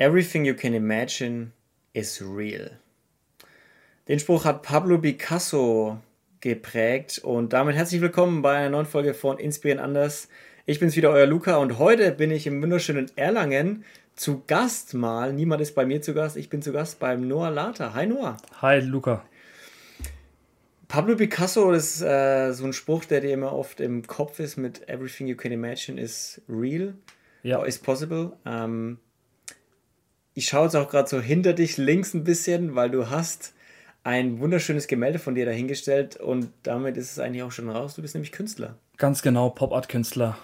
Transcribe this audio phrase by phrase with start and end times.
[0.00, 1.50] Everything you can imagine
[1.92, 2.70] is real.
[4.06, 5.98] Den Spruch hat Pablo Picasso
[6.40, 10.28] geprägt und damit herzlich willkommen bei einer neuen Folge von Inspirieren anders.
[10.66, 13.84] Ich bin's wieder, euer Luca und heute bin ich im wunderschönen Erlangen
[14.14, 15.32] zu Gast mal.
[15.32, 17.92] Niemand ist bei mir zu Gast, ich bin zu Gast beim Noah Lata.
[17.92, 18.36] Hi Noah.
[18.62, 19.24] Hi Luca.
[20.86, 24.88] Pablo Picasso ist äh, so ein Spruch, der dir immer oft im Kopf ist mit
[24.88, 26.94] Everything you can imagine is real,
[27.42, 27.64] ja.
[27.64, 28.36] is possible.
[28.46, 28.98] Ähm,
[30.38, 33.54] ich schaue jetzt auch gerade so hinter dich links ein bisschen, weil du hast
[34.04, 37.96] ein wunderschönes Gemälde von dir dahingestellt und damit ist es eigentlich auch schon raus.
[37.96, 38.76] Du bist nämlich Künstler.
[38.98, 40.38] Ganz genau, Pop-Art-Künstler.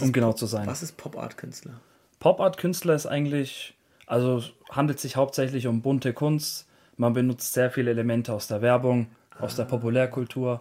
[0.00, 0.66] Um genau zu sein.
[0.66, 1.80] Was ist Pop-Art-Künstler?
[2.18, 3.74] Pop-Art-Künstler ist eigentlich,
[4.06, 6.66] also handelt sich hauptsächlich um bunte Kunst.
[6.96, 9.44] Man benutzt sehr viele Elemente aus der Werbung, ah.
[9.44, 10.60] aus der Populärkultur,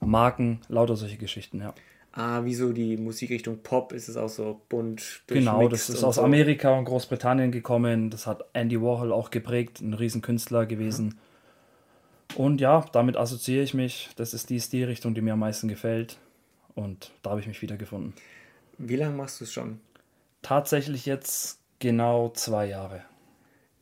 [0.00, 1.72] Marken, lauter solche Geschichten, ja.
[2.20, 5.22] Ah, wieso die Musikrichtung Pop ist es auch so bunt.
[5.28, 6.22] Genau, das ist aus so.
[6.22, 8.10] Amerika und Großbritannien gekommen.
[8.10, 11.20] Das hat Andy Warhol auch geprägt, ein Riesenkünstler gewesen.
[12.30, 12.36] Ja.
[12.44, 14.10] Und ja, damit assoziiere ich mich.
[14.16, 16.18] Das ist die Stilrichtung, die mir am meisten gefällt.
[16.74, 18.14] Und da habe ich mich wiedergefunden.
[18.78, 19.78] Wie lange machst du es schon?
[20.42, 23.04] Tatsächlich jetzt genau zwei Jahre.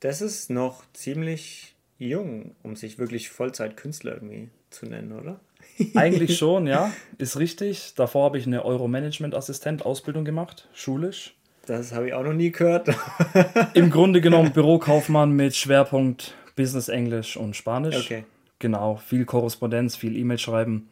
[0.01, 5.41] Das ist noch ziemlich jung, um sich wirklich Vollzeitkünstler irgendwie zu nennen, oder?
[5.95, 7.95] Eigentlich schon, ja, ist richtig.
[7.97, 11.34] Davor habe ich eine Euro-Management-Assistent-Ausbildung gemacht, schulisch.
[11.67, 12.89] Das habe ich auch noch nie gehört.
[13.75, 17.97] Im Grunde genommen Bürokaufmann mit Schwerpunkt Business Englisch und Spanisch.
[17.97, 18.25] Okay.
[18.58, 20.89] Genau, viel Korrespondenz, viel E-Mail schreiben.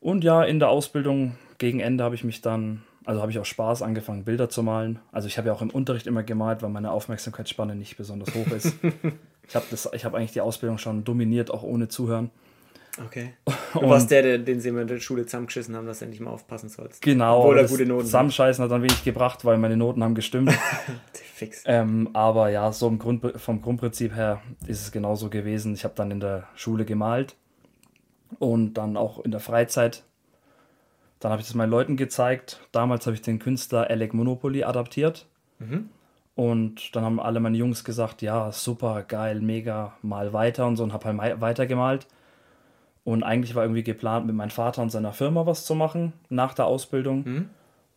[0.00, 3.44] Und ja, in der Ausbildung gegen Ende habe ich mich dann, also habe ich auch
[3.44, 5.00] Spaß angefangen, Bilder zu malen.
[5.12, 8.46] Also ich habe ja auch im Unterricht immer gemalt, weil meine Aufmerksamkeitsspanne nicht besonders hoch
[8.52, 8.74] ist.
[9.46, 12.30] ich habe hab eigentlich die Ausbildung schon dominiert, auch ohne Zuhören.
[13.04, 13.34] Okay.
[13.72, 16.20] Du und warst der, der, den sie in der Schule zusammengeschissen haben, dass du endlich
[16.20, 17.02] mal aufpassen sollst.
[17.02, 17.40] Genau.
[17.40, 20.52] Obwohl er gute Noten Zusammenscheißen hat dann wenig gebracht, weil meine Noten haben gestimmt.
[21.12, 21.62] Fix.
[21.66, 25.74] Ähm, aber ja, so Grund, vom Grundprinzip her ist es genauso gewesen.
[25.74, 27.36] Ich habe dann in der Schule gemalt
[28.38, 30.02] und dann auch in der Freizeit.
[31.20, 32.60] Dann habe ich das meinen Leuten gezeigt.
[32.72, 35.26] Damals habe ich den Künstler Alec Monopoly adaptiert.
[35.58, 35.90] Mhm.
[36.34, 40.84] Und dann haben alle meine Jungs gesagt, ja, super, geil, mega, mal weiter und so
[40.84, 42.06] und habe halt weitergemalt.
[43.04, 46.54] Und eigentlich war irgendwie geplant, mit meinem Vater und seiner Firma was zu machen nach
[46.54, 47.24] der Ausbildung.
[47.24, 47.50] Mhm.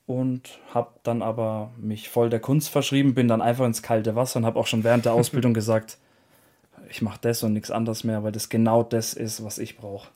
[0.07, 4.39] Und habe dann aber mich voll der Kunst verschrieben, bin dann einfach ins kalte Wasser
[4.39, 5.97] und habe auch schon während der Ausbildung gesagt,
[6.89, 10.09] ich mache das und nichts anderes mehr, weil das genau das ist, was ich brauche.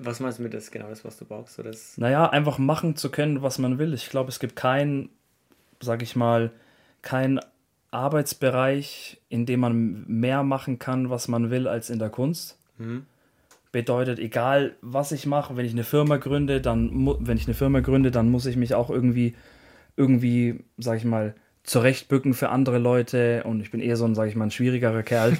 [0.00, 1.58] Was meinst du mit das genau das, was du brauchst?
[1.58, 1.96] Oder das?
[1.96, 3.94] Naja, einfach machen zu können, was man will.
[3.94, 5.08] Ich glaube, es gibt keinen,
[5.80, 6.50] sag ich mal,
[7.02, 7.40] keinen
[7.92, 12.58] Arbeitsbereich, in dem man mehr machen kann, was man will, als in der Kunst.
[12.78, 13.06] Mhm.
[13.72, 17.80] Bedeutet, egal was ich mache, wenn ich eine Firma gründe, dann wenn ich eine Firma
[17.80, 19.34] gründe, dann muss ich mich auch irgendwie,
[19.96, 21.34] irgendwie, sag ich mal,
[21.64, 25.02] zurechtbücken für andere Leute und ich bin eher so ein, sag ich mal, ein schwierigerer
[25.02, 25.38] Kerl.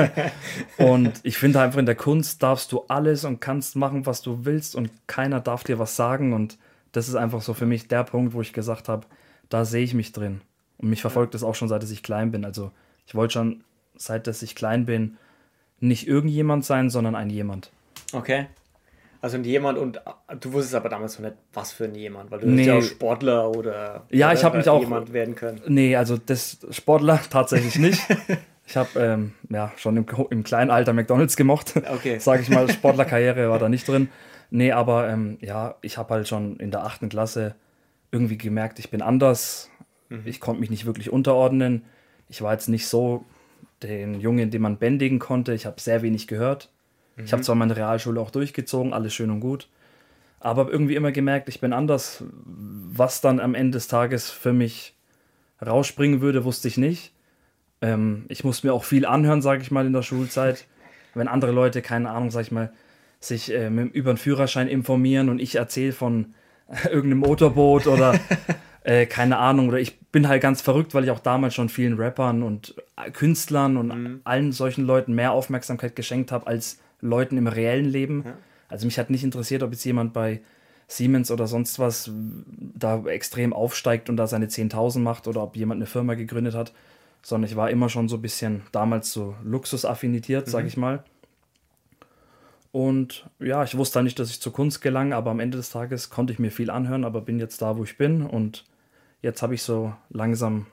[0.78, 4.44] und ich finde einfach in der Kunst darfst du alles und kannst machen, was du
[4.44, 6.58] willst und keiner darf dir was sagen und
[6.92, 9.06] das ist einfach so für mich der Punkt, wo ich gesagt habe,
[9.48, 10.40] da sehe ich mich drin.
[10.78, 12.44] Und mich verfolgt das auch schon seit ich klein bin.
[12.44, 12.70] Also
[13.06, 13.64] ich wollte schon,
[13.96, 15.16] seit dass ich klein bin,
[15.84, 17.70] nicht irgendjemand sein, sondern ein jemand.
[18.12, 18.46] Okay.
[19.20, 20.00] Also ein jemand und
[20.40, 22.66] du wusstest aber damals noch nicht, was für ein jemand, weil du nee.
[22.66, 25.62] ja auch Sportler oder ja, ich habe mich auch jemand werden können.
[25.66, 28.02] Nee, also das Sportler tatsächlich nicht.
[28.66, 31.72] ich habe ähm, ja schon im, im, kleinen Alter McDonalds gemocht.
[31.76, 32.18] Okay.
[32.18, 34.10] Sage ich mal, Sportlerkarriere war da nicht drin.
[34.50, 37.54] Nee, aber ähm, ja, ich habe halt schon in der achten Klasse
[38.10, 39.70] irgendwie gemerkt, ich bin anders.
[40.10, 40.22] Mhm.
[40.26, 41.86] Ich konnte mich nicht wirklich unterordnen.
[42.28, 43.24] Ich war jetzt nicht so
[43.86, 45.54] den Jungen, den man bändigen konnte.
[45.54, 46.70] Ich habe sehr wenig gehört.
[47.16, 47.24] Mhm.
[47.24, 49.68] Ich habe zwar meine Realschule auch durchgezogen, alles schön und gut,
[50.40, 52.22] aber irgendwie immer gemerkt, ich bin anders.
[52.44, 54.94] Was dann am Ende des Tages für mich
[55.64, 57.12] rausspringen würde, wusste ich nicht.
[57.80, 60.66] Ähm, ich musste mir auch viel anhören, sage ich mal, in der Schulzeit.
[61.14, 62.72] Wenn andere Leute, keine Ahnung, sage ich mal,
[63.20, 66.34] sich äh, über einen Führerschein informieren und ich erzähle von
[66.84, 68.18] irgendeinem Motorboot oder
[68.84, 71.94] äh, keine Ahnung, oder ich bin halt ganz verrückt, weil ich auch damals schon vielen
[71.94, 72.74] Rappern und
[73.14, 74.20] Künstlern und mhm.
[74.24, 78.22] allen solchen Leuten mehr Aufmerksamkeit geschenkt habe als Leuten im reellen Leben.
[78.24, 78.36] Ja.
[78.68, 80.40] Also mich hat nicht interessiert, ob jetzt jemand bei
[80.86, 82.10] Siemens oder sonst was
[82.58, 86.74] da extrem aufsteigt und da seine 10.000 macht oder ob jemand eine Firma gegründet hat,
[87.22, 90.50] sondern ich war immer schon so ein bisschen damals so luxusaffiniert, mhm.
[90.50, 91.02] sag ich mal.
[92.70, 95.70] Und ja, ich wusste halt nicht, dass ich zur Kunst gelang, aber am Ende des
[95.70, 98.64] Tages konnte ich mir viel anhören, aber bin jetzt da, wo ich bin und
[99.24, 100.66] jetzt habe ich so langsam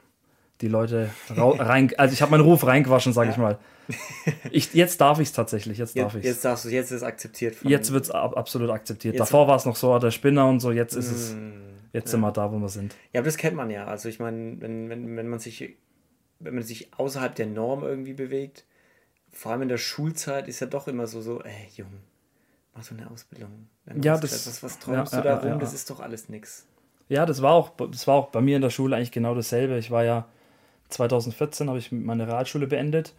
[0.62, 3.34] die Leute rein, also ich habe meinen Ruf reingewaschen, sage ja.
[3.34, 3.58] ich mal.
[4.52, 7.04] Ich, jetzt darf ich es tatsächlich, jetzt darf ich Jetzt darfst du, jetzt ist es
[7.04, 7.58] akzeptiert.
[7.64, 9.16] jetzt wird es ab, absolut akzeptiert.
[9.16, 11.72] Jetzt Davor war es noch so, der Spinner und so, jetzt ist es, mm.
[11.94, 12.12] Jetzt ja.
[12.12, 12.96] sind wir da, wo wir sind.
[13.12, 13.86] Ja, aber das kennt man ja.
[13.86, 15.76] Also ich meine, wenn, wenn, wenn man sich,
[16.40, 18.66] wenn man sich außerhalb der Norm irgendwie bewegt,
[19.32, 22.00] vor allem in der Schulzeit ist ja doch immer so, so, ey, Junge,
[22.74, 23.68] mach so eine Ausbildung.
[24.02, 25.60] ja, das, was, was träumst ja, du da rum?
[25.60, 26.66] Das ist doch alles nix.
[27.12, 29.78] Ja, das war auch, das war auch bei mir in der Schule eigentlich genau dasselbe.
[29.78, 30.28] Ich war ja
[30.88, 33.14] 2014 habe ich meine Realschule beendet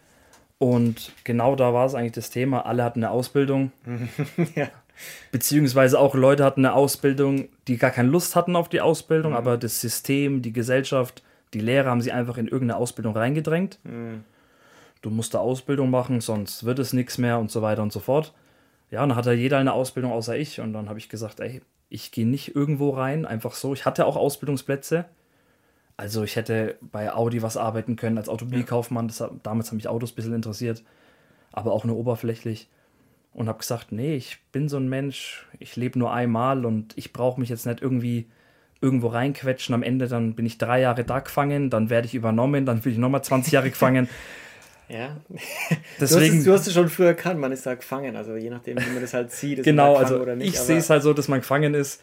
[0.56, 2.64] und genau da war es eigentlich das Thema.
[2.64, 3.70] Alle hatten eine Ausbildung.
[4.54, 4.68] ja.
[5.30, 9.36] Beziehungsweise auch Leute hatten eine Ausbildung, die gar keine Lust hatten auf die Ausbildung, mhm.
[9.36, 11.22] aber das System, die Gesellschaft,
[11.52, 13.78] die Lehrer haben sie einfach in irgendeine Ausbildung reingedrängt.
[13.84, 14.24] Mhm.
[15.02, 18.00] Du musst da Ausbildung machen, sonst wird es nichts mehr und so weiter und so
[18.00, 18.32] fort.
[18.90, 20.60] Ja, und dann hatte jeder eine Ausbildung außer ich.
[20.60, 21.60] Und dann habe ich gesagt, ey,
[21.92, 23.74] ich gehe nicht irgendwo rein, einfach so.
[23.74, 25.04] Ich hatte auch Ausbildungsplätze.
[25.98, 29.08] Also ich hätte bei Audi was arbeiten können als Automobilkaufmann.
[29.08, 30.82] Das, damals haben mich Autos ein bisschen interessiert,
[31.52, 32.70] aber auch nur oberflächlich
[33.34, 37.12] und habe gesagt, nee, ich bin so ein Mensch, ich lebe nur einmal und ich
[37.12, 38.26] brauche mich jetzt nicht irgendwie
[38.80, 39.74] irgendwo reinquetschen.
[39.74, 42.92] Am Ende dann bin ich drei Jahre da gefangen, dann werde ich übernommen, dann bin
[42.92, 44.08] ich nochmal 20 Jahre gefangen.
[44.88, 45.16] Ja.
[46.00, 48.16] Deswegen, du, hast es, schon früher erkannt, man ist da gefangen.
[48.16, 50.54] Also je nachdem, wie man das halt sieht, ist genau, also oder nicht.
[50.54, 52.02] Ich sehe es halt so, dass man gefangen ist.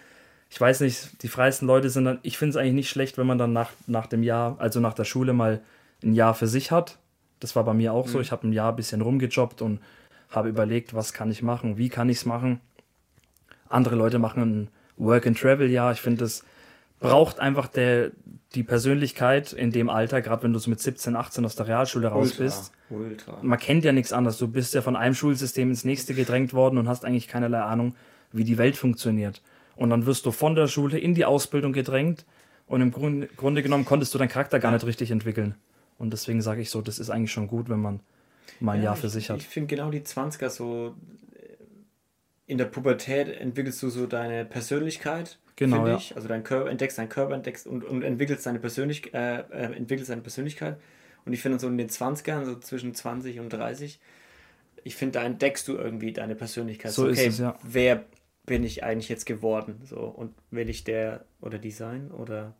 [0.49, 3.27] Ich weiß nicht, die freisten Leute sind dann, ich finde es eigentlich nicht schlecht, wenn
[3.27, 5.61] man dann nach, nach dem Jahr, also nach der Schule mal
[6.03, 6.97] ein Jahr für sich hat.
[7.39, 8.11] Das war bei mir auch mhm.
[8.11, 8.19] so.
[8.19, 9.79] Ich habe ein Jahr ein bisschen rumgejobbt und
[10.31, 12.59] habe überlegt, was kann ich machen, wie kann ich es machen.
[13.67, 14.67] Andere Leute machen ein
[14.97, 15.91] Work and Travel ja.
[15.91, 16.43] Ich finde, das
[16.99, 18.11] braucht einfach der,
[18.55, 22.07] die Persönlichkeit in dem Alter, gerade wenn du so mit 17, 18 aus der Realschule
[22.07, 22.71] raus ultra, bist.
[22.89, 23.39] Ultra.
[23.41, 24.37] Man kennt ja nichts anderes.
[24.37, 27.95] Du bist ja von einem Schulsystem ins nächste gedrängt worden und hast eigentlich keinerlei Ahnung,
[28.31, 29.41] wie die Welt funktioniert.
[29.75, 32.25] Und dann wirst du von der Schule in die Ausbildung gedrängt
[32.67, 35.55] und im Grunde, Grunde genommen konntest du deinen Charakter gar nicht richtig entwickeln.
[35.97, 37.99] Und deswegen sage ich so, das ist eigentlich schon gut, wenn man
[38.59, 39.37] mal ein ja, Jahr für ich, sich hat.
[39.37, 40.95] Ich finde genau die 20er so,
[41.33, 41.41] äh,
[42.45, 45.97] in der Pubertät entwickelst du so deine Persönlichkeit, genau, ja.
[45.97, 46.15] ich.
[46.15, 50.09] Also dein Körper, entdeckst deinen Körper, entdeckst und, und entwickelst deine Persönlich äh, äh, entwickelst
[50.09, 50.77] deine Persönlichkeit.
[51.25, 53.99] Und ich finde so in den 20ern, so zwischen 20 und 30,
[54.83, 56.91] ich finde, da entdeckst du irgendwie deine Persönlichkeit.
[56.91, 57.55] So, okay, ist es, ja.
[57.61, 58.05] wer
[58.45, 59.81] bin ich eigentlich jetzt geworden?
[59.85, 62.09] So, und will ich der oder die sein?
[62.11, 62.55] Oder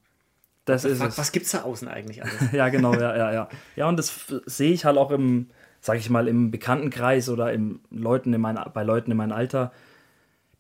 [0.66, 2.36] das ist was, was gibt es da außen eigentlich alles?
[2.52, 3.50] ja, genau, ja, ja, ja.
[3.76, 5.50] Ja, und das sehe ich halt auch im,
[5.82, 9.72] sage ich mal, im Bekanntenkreis oder im Leuten in mein, bei Leuten in meinem Alter,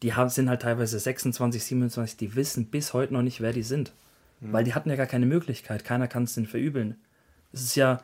[0.03, 3.63] die haben, sind halt teilweise 26, 27, die wissen bis heute noch nicht, wer die
[3.63, 3.93] sind.
[4.39, 4.53] Mhm.
[4.53, 5.83] Weil die hatten ja gar keine Möglichkeit.
[5.83, 6.95] Keiner kann es denen verübeln.
[7.51, 8.01] Es ist ja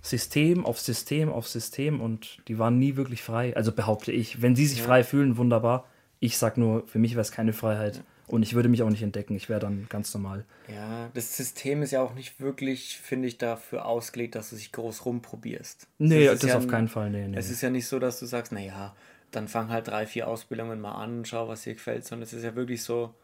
[0.00, 3.56] System auf System auf System und die waren nie wirklich frei.
[3.56, 4.42] Also behaupte ich.
[4.42, 4.84] Wenn sie sich ja.
[4.84, 5.86] frei fühlen, wunderbar.
[6.18, 7.96] Ich sag nur, für mich wäre es keine Freiheit.
[7.96, 8.02] Ja.
[8.26, 9.34] Und ich würde mich auch nicht entdecken.
[9.34, 10.44] Ich wäre dann ganz normal.
[10.72, 14.72] Ja, das System ist ja auch nicht wirklich, finde ich, dafür ausgelegt, dass du dich
[14.72, 15.86] groß rumprobierst.
[15.98, 17.10] Nee, das, das ja auf keinen Fall.
[17.10, 17.36] Nee, nee.
[17.36, 18.94] Es ist ja nicht so, dass du sagst, naja,
[19.32, 22.32] dann fang halt drei, vier Ausbildungen mal an und schau, was dir gefällt, sondern es
[22.32, 23.14] ist ja wirklich so,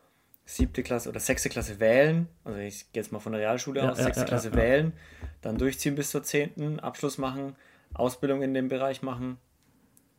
[0.49, 3.91] siebte Klasse oder sechste Klasse wählen, also ich gehe jetzt mal von der Realschule ja,
[3.91, 4.95] aus, ja, sechste ja, Klasse wählen,
[5.43, 7.55] dann durchziehen bis zur zehnten, Abschluss machen,
[7.93, 9.37] Ausbildung in dem Bereich machen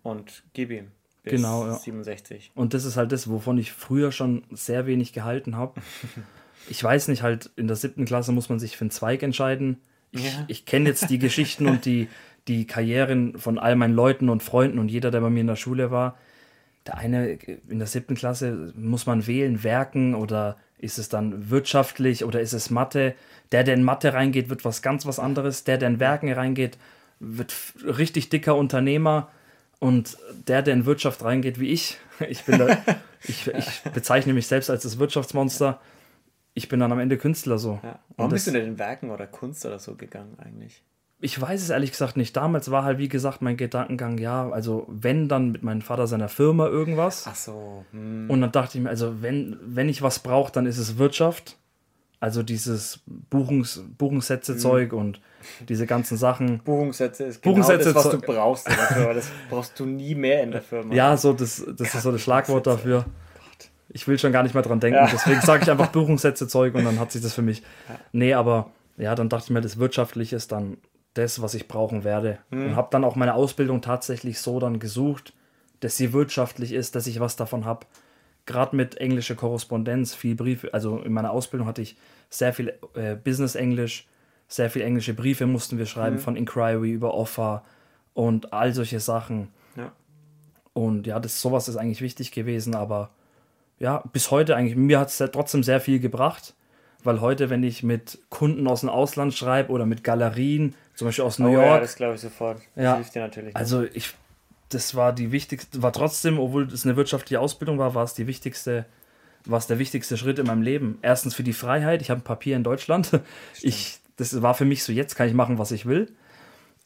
[0.03, 0.91] und gib ihm
[1.23, 1.73] bis genau, ja.
[1.73, 2.51] 67.
[2.53, 5.81] Und das ist halt das, wovon ich früher schon sehr wenig gehalten habe.
[6.69, 9.81] ich weiß nicht, halt in der siebten Klasse muss man sich für einen Zweig entscheiden.
[10.11, 12.07] Ich, ich kenne jetzt die Geschichten und die,
[12.47, 15.55] die Karrieren von all meinen Leuten und Freunden und jeder, der bei mir in der
[15.55, 16.17] Schule war.
[16.87, 17.33] Der eine
[17.67, 22.53] in der siebten Klasse muss man wählen, Werken oder ist es dann wirtschaftlich oder ist
[22.53, 23.13] es Mathe?
[23.51, 25.63] Der, der in Mathe reingeht, wird was ganz was anderes.
[25.65, 26.77] Der, der in Werken reingeht,
[27.19, 29.29] wird richtig dicker Unternehmer.
[29.79, 31.97] Und der, der in Wirtschaft reingeht wie ich,
[32.29, 32.77] ich bin da,
[33.23, 35.79] ich, ich bezeichne mich selbst als das Wirtschaftsmonster.
[36.53, 37.79] Ich bin dann am Ende Künstler so.
[37.83, 37.99] Ja.
[38.17, 40.81] Warum das, bist du denn in Werken oder Kunst oder so gegangen eigentlich?
[41.21, 42.35] Ich weiß es ehrlich gesagt nicht.
[42.37, 46.29] Damals war halt, wie gesagt, mein Gedankengang, ja, also wenn dann mit meinem Vater seiner
[46.29, 47.25] Firma irgendwas.
[47.27, 47.85] Ach so.
[47.91, 48.29] Hm.
[48.29, 51.57] Und dann dachte ich mir, also wenn, wenn ich was brauche, dann ist es Wirtschaft.
[52.21, 54.97] Also dieses Buchungs, Buchungssätze-Zeug mhm.
[54.97, 55.21] und
[55.69, 56.59] diese ganzen Sachen.
[56.59, 59.13] Buchungssätze ist genau Buchungssätze das, was du brauchst in der Firma.
[59.13, 60.93] Das brauchst du nie mehr in der Firma.
[60.93, 63.05] Ja, so das, das ist so das Schlagwort dafür.
[63.87, 64.99] Ich will schon gar nicht mehr dran denken.
[64.99, 65.09] Ja.
[65.09, 67.63] Deswegen sage ich einfach Buchungssätze-Zeug und dann hat sich das für mich.
[67.87, 67.95] Ja.
[68.11, 70.77] Nee, aber ja, dann dachte ich mir, das Wirtschaftliche ist dann
[71.13, 72.39] das, was ich brauchen werde.
[72.49, 72.65] Mhm.
[72.65, 75.33] Und habe dann auch meine Ausbildung tatsächlich so dann gesucht,
[75.79, 77.85] dass sie wirtschaftlich ist, dass ich was davon habe
[78.49, 81.95] gerade mit englischer Korrespondenz, viel Briefe, also in meiner Ausbildung hatte ich
[82.31, 84.07] sehr viel äh, Business-Englisch,
[84.47, 86.21] sehr viel englische Briefe mussten wir schreiben, mhm.
[86.21, 87.63] von Inquiry über Offer
[88.15, 89.49] und all solche Sachen.
[89.77, 89.91] Ja.
[90.73, 93.11] Und ja, das sowas ist eigentlich wichtig gewesen, aber
[93.77, 96.55] ja, bis heute eigentlich, mir hat es trotzdem sehr viel gebracht,
[97.03, 101.23] weil heute, wenn ich mit Kunden aus dem Ausland schreibe oder mit Galerien, zum Beispiel
[101.23, 101.65] aus New oh, York.
[101.65, 102.61] Ja, das glaube ich sofort.
[102.75, 103.55] Das ja, hilft dir natürlich.
[103.55, 104.13] Also ich
[104.67, 108.27] das war die wichtigste, war trotzdem, obwohl es eine wirtschaftliche Ausbildung war, war es die
[108.27, 108.85] wichtigste
[109.45, 110.99] war es der wichtigste Schritt in meinem Leben.
[111.01, 113.11] Erstens für die Freiheit, ich habe ein Papier in Deutschland.
[113.61, 116.11] Ich, das war für mich so, jetzt kann ich machen, was ich will.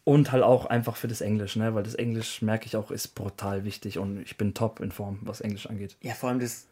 [0.04, 1.74] Und halt auch einfach für das Englisch, ne?
[1.74, 5.20] weil das Englisch, merke ich auch, ist brutal wichtig und ich bin top in Form,
[5.24, 5.98] was Englisch angeht.
[6.02, 6.68] Ja, vor allem das,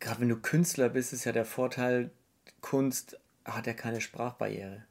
[0.00, 2.10] gerade wenn du Künstler bist, ist ja der Vorteil,
[2.62, 4.84] Kunst hat ja keine Sprachbarriere.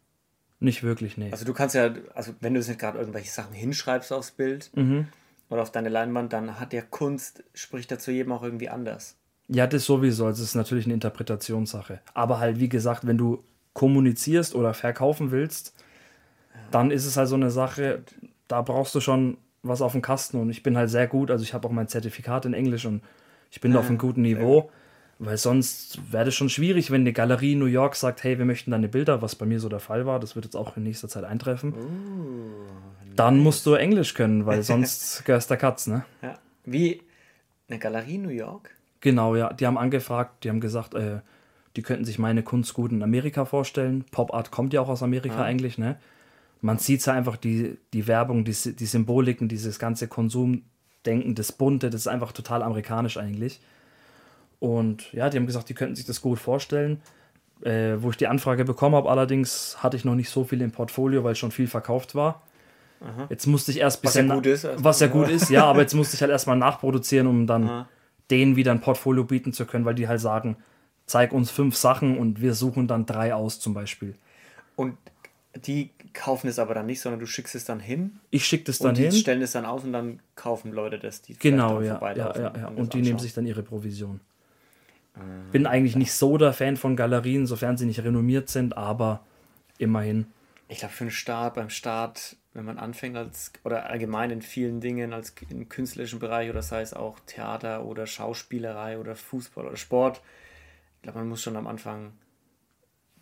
[0.59, 1.31] Nicht wirklich, nee.
[1.31, 4.71] Also du kannst ja, also wenn du jetzt nicht gerade irgendwelche Sachen hinschreibst aufs Bild
[4.75, 5.07] mhm.
[5.49, 9.15] oder auf deine Leinwand, dann hat der Kunst, spricht da zu jedem auch irgendwie anders.
[9.49, 10.25] Ja, das sowieso.
[10.25, 12.01] Also es ist natürlich eine Interpretationssache.
[12.13, 15.73] Aber halt, wie gesagt, wenn du kommunizierst oder verkaufen willst,
[16.53, 16.59] ja.
[16.71, 18.01] dann ist es halt so eine Sache,
[18.47, 20.37] da brauchst du schon was auf dem Kasten.
[20.37, 23.03] Und ich bin halt sehr gut, also ich habe auch mein Zertifikat in Englisch und
[23.51, 24.71] ich bin ja, auf einem guten Niveau.
[25.19, 28.45] Weil sonst wäre das schon schwierig, wenn eine Galerie in New York sagt, hey, wir
[28.45, 30.83] möchten deine Bilder, was bei mir so der Fall war, das wird jetzt auch in
[30.83, 31.73] nächster Zeit eintreffen.
[31.73, 36.05] Uh, Dann musst du Englisch können, weil sonst gehörst der Katz, ne?
[36.21, 36.37] Ja.
[36.65, 37.01] Wie
[37.67, 38.75] eine Galerie in New York?
[39.01, 39.53] Genau, ja.
[39.53, 41.19] Die haben angefragt, die haben gesagt, äh,
[41.75, 44.05] die könnten sich meine Kunst gut in Amerika vorstellen.
[44.11, 45.45] Pop Art kommt ja auch aus Amerika ah.
[45.45, 45.97] eigentlich, ne?
[46.61, 51.89] Man sieht ja einfach die, die Werbung, die, die Symboliken, dieses ganze Konsumdenken, das Bunte,
[51.89, 53.61] das ist einfach total amerikanisch eigentlich.
[54.59, 57.01] Und ja, die haben gesagt, die könnten sich das gut vorstellen.
[57.61, 60.71] Äh, wo ich die Anfrage bekommen habe, allerdings hatte ich noch nicht so viel im
[60.71, 62.43] Portfolio, weil schon viel verkauft war.
[63.01, 63.25] Aha.
[63.29, 64.29] Jetzt musste ich erst bisschen.
[64.29, 64.65] Was ja gut ist.
[64.65, 67.67] Also was ja gut ist, ja, aber jetzt musste ich halt erstmal nachproduzieren, um dann
[67.67, 67.89] Aha.
[68.29, 70.57] denen wieder ein Portfolio bieten zu können, weil die halt sagen,
[71.07, 74.13] zeig uns fünf Sachen und wir suchen dann drei aus zum Beispiel.
[74.75, 74.95] Und
[75.65, 78.19] die kaufen es aber dann nicht, sondern du schickst es dann hin.
[78.29, 79.11] Ich schicke das dann und die hin.
[79.13, 81.21] stellen es dann aus und dann kaufen Leute das.
[81.21, 82.67] Die genau, ja, ja, ja, ja.
[82.67, 84.19] Und, und die nehmen sich dann ihre Provision.
[85.51, 89.21] Bin eigentlich nicht so der Fan von Galerien, sofern sie nicht renommiert sind, aber
[89.77, 90.27] immerhin.
[90.67, 94.81] Ich glaube, für einen Start, beim Start, wenn man anfängt als, oder allgemein in vielen
[94.81, 99.77] Dingen, als im künstlerischen Bereich oder sei es auch Theater oder Schauspielerei oder Fußball oder
[99.77, 100.21] Sport,
[100.97, 102.13] ich glaube, man muss schon am Anfang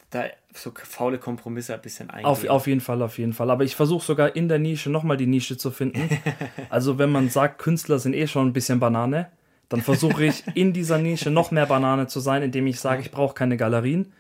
[0.10, 2.26] da so faule Kompromisse ein bisschen eingehen.
[2.26, 3.52] Auf, auf jeden Fall, auf jeden Fall.
[3.52, 6.10] Aber ich versuche sogar in der Nische nochmal die Nische zu finden.
[6.70, 9.30] also wenn man sagt, Künstler sind eh schon ein bisschen Banane,
[9.70, 13.12] dann versuche ich in dieser Nische noch mehr Banane zu sein, indem ich sage, ich
[13.12, 14.14] brauche keine Galerien,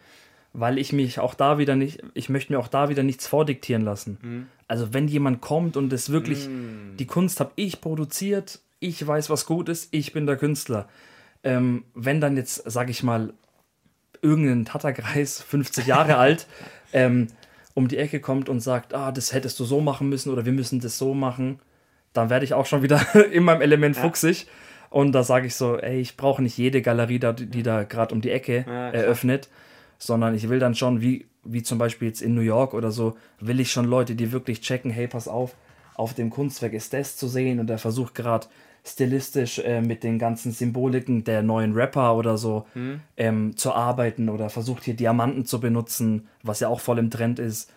[0.54, 3.84] weil ich mich auch da wieder nicht, ich möchte mir auch da wieder nichts vordiktieren
[3.84, 4.18] lassen.
[4.22, 4.48] Mhm.
[4.68, 6.96] Also wenn jemand kommt und es wirklich, mhm.
[6.98, 10.88] die Kunst habe ich produziert, ich weiß, was gut ist, ich bin der Künstler.
[11.44, 13.34] Ähm, wenn dann jetzt, sage ich mal,
[14.22, 16.48] irgendein Tatterkreis, 50 Jahre alt,
[16.94, 17.28] ähm,
[17.74, 20.54] um die Ecke kommt und sagt, ah, das hättest du so machen müssen oder wir
[20.54, 21.60] müssen das so machen,
[22.14, 24.48] dann werde ich auch schon wieder in meinem Element fuchsig.
[24.96, 28.16] Und da sage ich so, ey, ich brauche nicht jede Galerie, da, die da gerade
[28.16, 29.50] um die Ecke ja, eröffnet,
[29.98, 33.18] sondern ich will dann schon, wie, wie zum Beispiel jetzt in New York oder so,
[33.42, 35.54] will ich schon Leute, die wirklich checken, hey, pass auf,
[35.96, 38.48] auf dem Kunstwerk ist das zu sehen und er versucht gerade
[38.86, 43.02] stilistisch äh, mit den ganzen Symboliken der neuen Rapper oder so mhm.
[43.18, 47.38] ähm, zu arbeiten oder versucht hier Diamanten zu benutzen, was ja auch voll im Trend
[47.40, 47.70] ist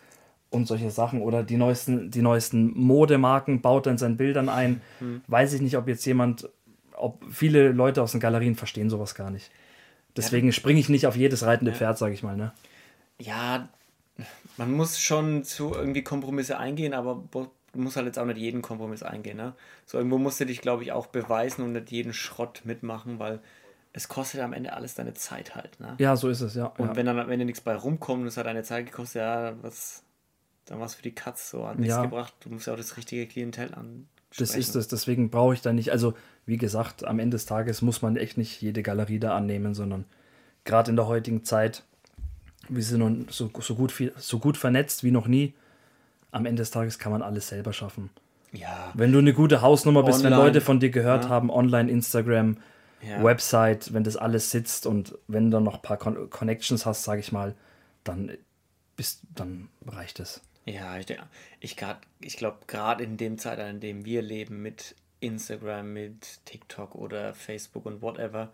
[0.50, 4.80] und solche Sachen oder die neuesten, die neuesten Modemarken baut er in seinen Bildern ein.
[5.00, 5.22] Mhm.
[5.26, 6.48] Weiß ich nicht, ob jetzt jemand
[6.98, 9.50] ob viele Leute aus den Galerien verstehen sowas gar nicht.
[10.16, 11.72] Deswegen springe ich nicht auf jedes reitende.
[11.72, 12.36] Pferd, sage ich mal.
[12.36, 12.52] Ne?
[13.20, 13.68] Ja,
[14.56, 17.50] man muss schon zu irgendwie Kompromisse eingehen, aber du
[17.80, 19.36] musst halt jetzt auch nicht jeden Kompromiss eingehen.
[19.36, 19.54] Ne?
[19.86, 23.40] So irgendwo musst du dich, glaube ich, auch beweisen und nicht jeden Schrott mitmachen, weil
[23.92, 25.78] es kostet am Ende alles deine Zeit halt.
[25.80, 25.94] Ne?
[25.98, 26.66] Ja, so ist es, ja.
[26.78, 26.96] Und ja.
[26.96, 30.02] wenn dann am Ende nichts bei rumkommt und es hat deine Zeit gekostet, ja, was,
[30.66, 32.02] dann war es für die Katz so, hat nichts ja.
[32.02, 32.34] gebracht.
[32.40, 35.72] Du musst ja auch das richtige Klientel an, das ist es, deswegen brauche ich da
[35.72, 36.14] nicht, also
[36.46, 40.04] wie gesagt, am Ende des Tages muss man echt nicht jede Galerie da annehmen, sondern
[40.64, 41.84] gerade in der heutigen Zeit,
[42.68, 45.54] wir sind so, so, gut, so gut vernetzt wie noch nie,
[46.30, 48.10] am Ende des Tages kann man alles selber schaffen.
[48.52, 48.92] Ja.
[48.94, 50.36] Wenn du eine gute Hausnummer bist, online.
[50.36, 51.30] wenn Leute von dir gehört ja.
[51.30, 52.58] haben, online, Instagram,
[53.02, 53.22] ja.
[53.22, 57.20] Website, wenn das alles sitzt und wenn du noch ein paar Con Connections hast, sage
[57.20, 57.54] ich mal,
[58.04, 58.32] dann
[58.96, 60.40] bist, dann reicht es.
[60.64, 61.06] Ja, ich,
[61.60, 61.76] ich,
[62.20, 67.34] ich glaube, gerade in dem Zeitalter, in dem wir leben, mit Instagram, mit TikTok oder
[67.34, 68.52] Facebook und whatever,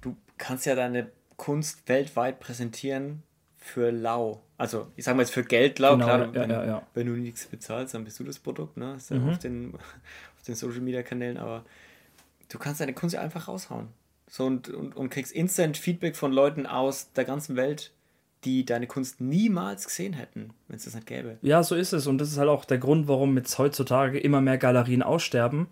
[0.00, 3.22] du kannst ja deine Kunst weltweit präsentieren
[3.56, 4.42] für lau.
[4.58, 5.92] Also, ich sage mal jetzt für Geld lau.
[5.92, 6.86] Genau, Klar, wenn, ja, ja.
[6.94, 8.94] wenn, du nichts bezahlst, dann bist du das Produkt, ne?
[8.94, 9.28] Ist ja mhm.
[9.30, 11.64] auf, den, auf den Social Media Kanälen, aber
[12.48, 13.88] du kannst deine Kunst ja einfach raushauen.
[14.28, 17.92] So und, und, und kriegst instant Feedback von Leuten aus der ganzen Welt
[18.46, 21.36] die deine Kunst niemals gesehen hätten, wenn es das nicht gäbe.
[21.42, 22.06] Ja, so ist es.
[22.06, 25.66] Und das ist halt auch der Grund, warum jetzt heutzutage immer mehr Galerien aussterben.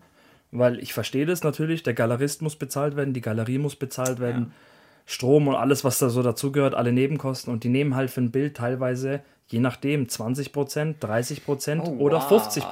[0.51, 4.43] Weil ich verstehe das natürlich, der Galerist muss bezahlt werden, die Galerie muss bezahlt werden,
[4.43, 4.51] ja.
[5.05, 7.51] Strom und alles, was da so dazugehört, alle Nebenkosten.
[7.51, 12.27] Und die nehmen halt für ein Bild teilweise, je nachdem, 20% 30 oh, oder wow.
[12.27, 12.63] 50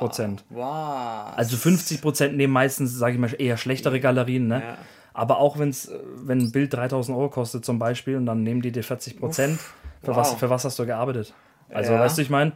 [0.49, 1.33] Wow.
[1.35, 2.01] Also 50
[2.33, 4.47] nehmen meistens, sage ich mal, eher schlechtere Galerien.
[4.47, 4.61] Ne?
[4.61, 4.77] Ja.
[5.13, 8.71] Aber auch wenn's, wenn ein Bild 3000 Euro kostet zum Beispiel und dann nehmen die
[8.71, 9.59] dir 40 Prozent,
[10.03, 10.17] für, wow.
[10.17, 11.33] was, für was hast du gearbeitet?
[11.69, 11.99] Also, ja.
[11.99, 12.53] weißt du, ich meine,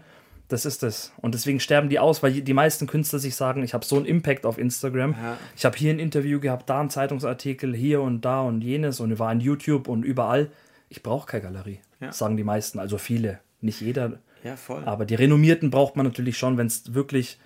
[0.48, 1.12] das ist es.
[1.18, 4.06] Und deswegen sterben die aus, weil die meisten Künstler sich sagen, ich habe so einen
[4.06, 5.12] Impact auf Instagram.
[5.12, 5.38] Ja.
[5.56, 9.18] Ich habe hier ein Interview gehabt, da ein Zeitungsartikel, hier und da und jenes und
[9.20, 10.50] war in YouTube und überall.
[10.90, 12.14] Ich brauche keine Galerie, ja.
[12.14, 13.40] sagen die meisten, also viele.
[13.60, 14.20] Nicht jeder.
[14.44, 14.84] Ja, voll.
[14.86, 17.40] Aber die renommierten braucht man natürlich schon, wenn es wirklich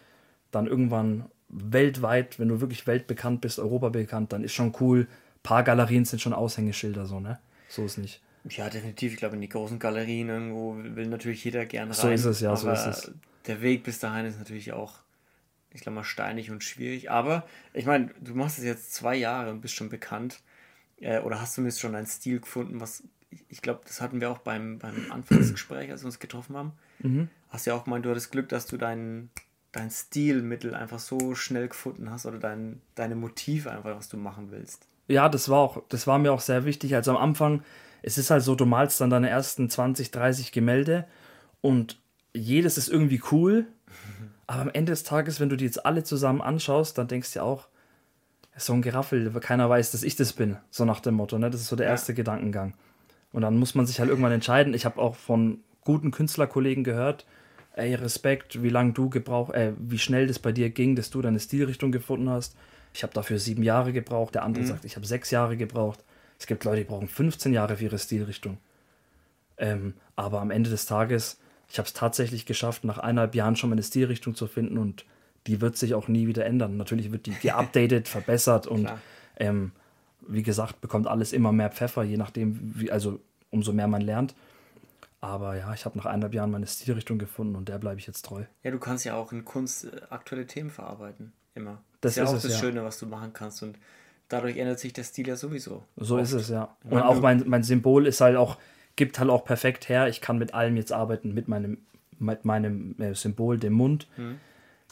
[0.51, 5.01] dann irgendwann weltweit, wenn du wirklich weltbekannt bist, Europa bekannt, dann ist schon cool.
[5.01, 7.39] Ein paar Galerien sind schon Aushängeschilder, so, ne?
[7.67, 8.21] So ist nicht.
[8.49, 9.13] Ja, definitiv.
[9.13, 11.97] Ich glaube, in die großen Galerien irgendwo will natürlich jeder gerne rein.
[11.97, 13.11] So ist es, ja, so ist es.
[13.47, 14.95] Der Weg bis dahin ist natürlich auch,
[15.71, 17.11] ich glaube mal, steinig und schwierig.
[17.11, 20.39] Aber ich meine, du machst es jetzt zwei Jahre und bist schon bekannt.
[20.99, 23.03] Äh, oder hast du zumindest schon einen Stil gefunden, was
[23.49, 26.73] ich glaube, das hatten wir auch beim, beim Anfangsgespräch, als wir uns getroffen haben.
[26.99, 27.29] Mhm.
[27.49, 29.29] Hast ja auch gemeint, du hattest Glück, dass du dein,
[29.71, 34.51] dein Stilmittel einfach so schnell gefunden hast oder dein, deine Motive einfach, was du machen
[34.51, 34.87] willst.
[35.07, 36.95] Ja, das war auch, das war mir auch sehr wichtig.
[36.95, 37.63] Also am Anfang
[38.01, 41.05] es ist halt so, du malst dann deine ersten 20, 30 Gemälde
[41.61, 41.99] und
[42.33, 43.67] jedes ist irgendwie cool.
[44.47, 47.41] Aber am Ende des Tages, wenn du die jetzt alle zusammen anschaust, dann denkst du
[47.41, 47.67] auch,
[48.57, 50.57] so ein Geraffel, keiner weiß, dass ich das bin.
[50.69, 51.49] So nach dem Motto, ne?
[51.49, 52.17] Das ist so der erste ja.
[52.17, 52.73] Gedankengang.
[53.31, 54.73] Und dann muss man sich halt irgendwann entscheiden.
[54.73, 57.25] Ich habe auch von guten Künstlerkollegen gehört,
[57.75, 61.21] ey, Respekt, wie lange du gebraucht, äh, wie schnell das bei dir ging, dass du
[61.21, 62.57] deine Stilrichtung gefunden hast.
[62.93, 64.35] Ich habe dafür sieben Jahre gebraucht.
[64.35, 64.67] Der andere mhm.
[64.67, 66.03] sagt, ich habe sechs Jahre gebraucht.
[66.41, 68.57] Es gibt Leute, die brauchen 15 Jahre für ihre Stilrichtung.
[69.59, 71.37] Ähm, aber am Ende des Tages,
[71.69, 75.05] ich habe es tatsächlich geschafft, nach eineinhalb Jahren schon meine Stilrichtung zu finden und
[75.45, 76.77] die wird sich auch nie wieder ändern.
[76.77, 78.91] Natürlich wird die geupdatet, verbessert und
[79.37, 79.71] ähm,
[80.21, 83.19] wie gesagt, bekommt alles immer mehr Pfeffer, je nachdem, wie, also
[83.51, 84.33] umso mehr man lernt.
[85.19, 88.25] Aber ja, ich habe nach eineinhalb Jahren meine Stilrichtung gefunden und der bleibe ich jetzt
[88.25, 88.45] treu.
[88.63, 91.33] Ja, du kannst ja auch in Kunst äh, aktuelle Themen verarbeiten.
[91.53, 91.83] Immer.
[92.01, 92.83] Das, das ist ja auch es, das Schöne, ja.
[92.83, 93.61] was du machen kannst.
[93.61, 93.77] Und
[94.31, 95.83] dadurch ändert sich der Stil ja sowieso.
[95.97, 96.23] So oft.
[96.23, 96.75] ist es, ja.
[96.83, 98.57] Und auch mein, mein Symbol ist halt auch,
[98.95, 100.07] gibt halt auch perfekt her.
[100.07, 101.79] Ich kann mit allem jetzt arbeiten, mit meinem,
[102.19, 104.07] mit meinem äh, Symbol, dem Mund.
[104.17, 104.39] Mhm.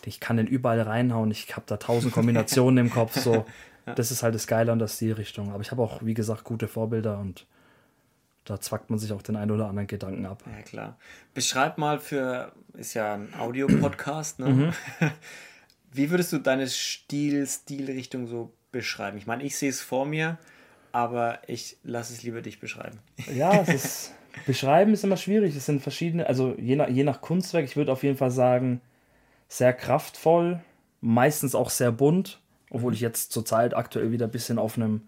[0.05, 1.31] Ich kann den überall reinhauen.
[1.31, 3.17] Ich habe da tausend Kombinationen im Kopf.
[3.17, 3.45] So.
[3.85, 3.95] Ja.
[3.95, 5.51] Das ist halt das Geile an der Stilrichtung.
[5.51, 7.47] Aber ich habe auch, wie gesagt, gute Vorbilder und
[8.45, 10.43] da zwackt man sich auch den einen oder anderen Gedanken ab.
[10.45, 10.97] Ja, klar.
[11.33, 14.49] Beschreib mal für, ist ja ein Audio-Podcast, ne?
[14.49, 14.73] Mhm.
[15.91, 19.17] Wie würdest du deine Stil, Stilrichtung so beschreiben?
[19.17, 20.37] Ich meine, ich sehe es vor mir,
[20.91, 22.99] aber ich lasse es lieber dich beschreiben.
[23.33, 24.13] Ja, es ist,
[24.45, 25.55] beschreiben ist immer schwierig.
[25.55, 28.81] Es sind verschiedene, also je nach, je nach Kunstwerk, ich würde auf jeden Fall sagen,
[29.47, 30.61] sehr kraftvoll,
[31.01, 35.01] meistens auch sehr bunt, obwohl ich jetzt zurzeit aktuell wieder ein bisschen auf einem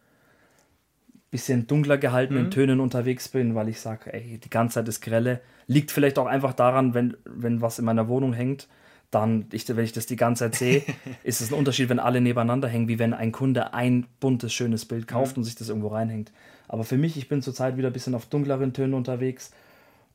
[1.32, 2.52] bisschen dunkler gehaltenen mhm.
[2.52, 5.40] Tönen unterwegs bin, weil ich sage, ey, die ganze Zeit ist grelle.
[5.66, 8.68] Liegt vielleicht auch einfach daran, wenn, wenn was in meiner Wohnung hängt,
[9.12, 10.84] dann, ich, wenn ich das die ganze Zeit sehe,
[11.24, 14.86] ist es ein Unterschied, wenn alle nebeneinander hängen, wie wenn ein Kunde ein buntes, schönes
[14.86, 15.42] Bild kauft mhm.
[15.42, 16.32] und sich das irgendwo reinhängt.
[16.68, 19.52] Aber für mich, ich bin zurzeit wieder ein bisschen auf dunkleren Tönen unterwegs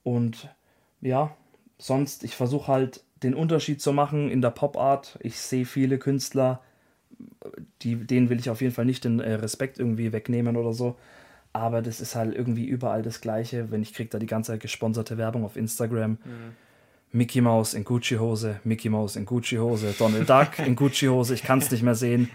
[0.03, 0.49] und
[1.03, 1.37] ja,
[1.79, 5.19] sonst, ich versuche halt den Unterschied zu machen in der Pop-Art.
[5.21, 6.63] Ich sehe viele Künstler,
[7.83, 10.97] die, denen will ich auf jeden Fall nicht den äh, Respekt irgendwie wegnehmen oder so.
[11.53, 14.61] Aber das ist halt irgendwie überall das Gleiche, wenn ich kriege da die ganze Zeit
[14.61, 16.13] gesponserte Werbung auf Instagram.
[16.13, 16.66] Mhm
[17.17, 21.71] Mickey Mouse in Gucci-Hose, Mickey Mouse in Gucci-Hose, Donald Duck in Gucci-Hose, ich kann es
[21.71, 22.31] nicht mehr sehen.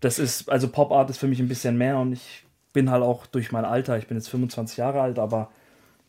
[0.00, 3.02] Das ist, also Pop Art ist für mich ein bisschen mehr und ich bin halt
[3.02, 5.50] auch durch mein Alter, ich bin jetzt 25 Jahre alt, aber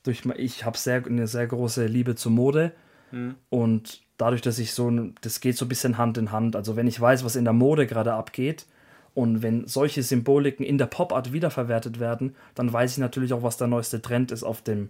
[0.04, 2.74] durch, ich habe sehr, eine sehr große Liebe zur Mode
[3.12, 3.36] mhm.
[3.50, 4.92] und dadurch, dass ich so,
[5.22, 6.56] das geht so ein bisschen Hand in Hand.
[6.56, 8.66] Also wenn ich weiß, was in der Mode gerade abgeht
[9.14, 13.44] und wenn solche Symboliken in der Pop Art wiederverwertet werden, dann weiß ich natürlich auch,
[13.44, 14.90] was der neueste Trend ist auf dem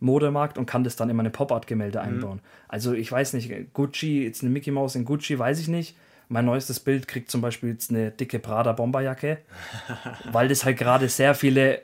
[0.00, 2.04] Modemarkt und kann das dann in meine Pop-Art-Gemälde mhm.
[2.04, 2.40] einbauen.
[2.68, 5.96] Also ich weiß nicht, Gucci, jetzt eine Mickey Mouse in Gucci, weiß ich nicht.
[6.28, 9.38] Mein neuestes Bild kriegt zum Beispiel jetzt eine dicke Prada Bomberjacke,
[10.32, 11.82] weil das halt gerade sehr viele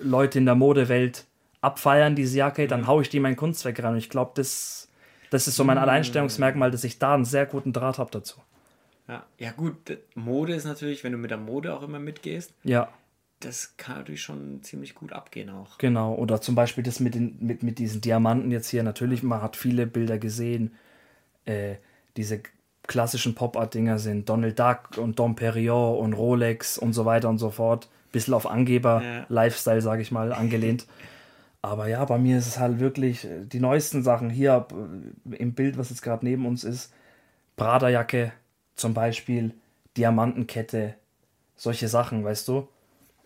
[0.00, 1.26] Leute in der Modewelt
[1.60, 2.86] abfeiern, diese Jacke, dann mhm.
[2.86, 3.92] haue ich die in mein Kunstwerk rein.
[3.92, 4.88] Und ich glaube, das,
[5.30, 5.82] das ist so mein mhm.
[5.82, 8.40] Alleinstellungsmerkmal, dass ich da einen sehr guten Draht habe dazu.
[9.08, 12.54] Ja, ja, gut, Mode ist natürlich, wenn du mit der Mode auch immer mitgehst.
[12.62, 12.88] Ja
[13.44, 15.78] das kann natürlich schon ziemlich gut abgehen auch.
[15.78, 18.82] Genau, oder zum Beispiel das mit, den, mit, mit diesen Diamanten jetzt hier.
[18.82, 20.74] Natürlich, man hat viele Bilder gesehen.
[21.44, 21.76] Äh,
[22.16, 22.42] diese
[22.86, 27.50] klassischen Pop-Art-Dinger sind Donald Duck und Dom Perignon und Rolex und so weiter und so
[27.50, 27.88] fort.
[28.12, 29.80] Bisschen auf Angeber-Lifestyle, ja.
[29.80, 30.86] sage ich mal, angelehnt.
[31.62, 34.66] Aber ja, bei mir ist es halt wirklich äh, die neuesten Sachen hier
[35.30, 36.92] äh, im Bild, was jetzt gerade neben uns ist.
[37.56, 38.32] Prada-Jacke
[38.74, 39.54] zum Beispiel,
[39.96, 40.94] Diamantenkette,
[41.56, 42.68] solche Sachen, weißt du?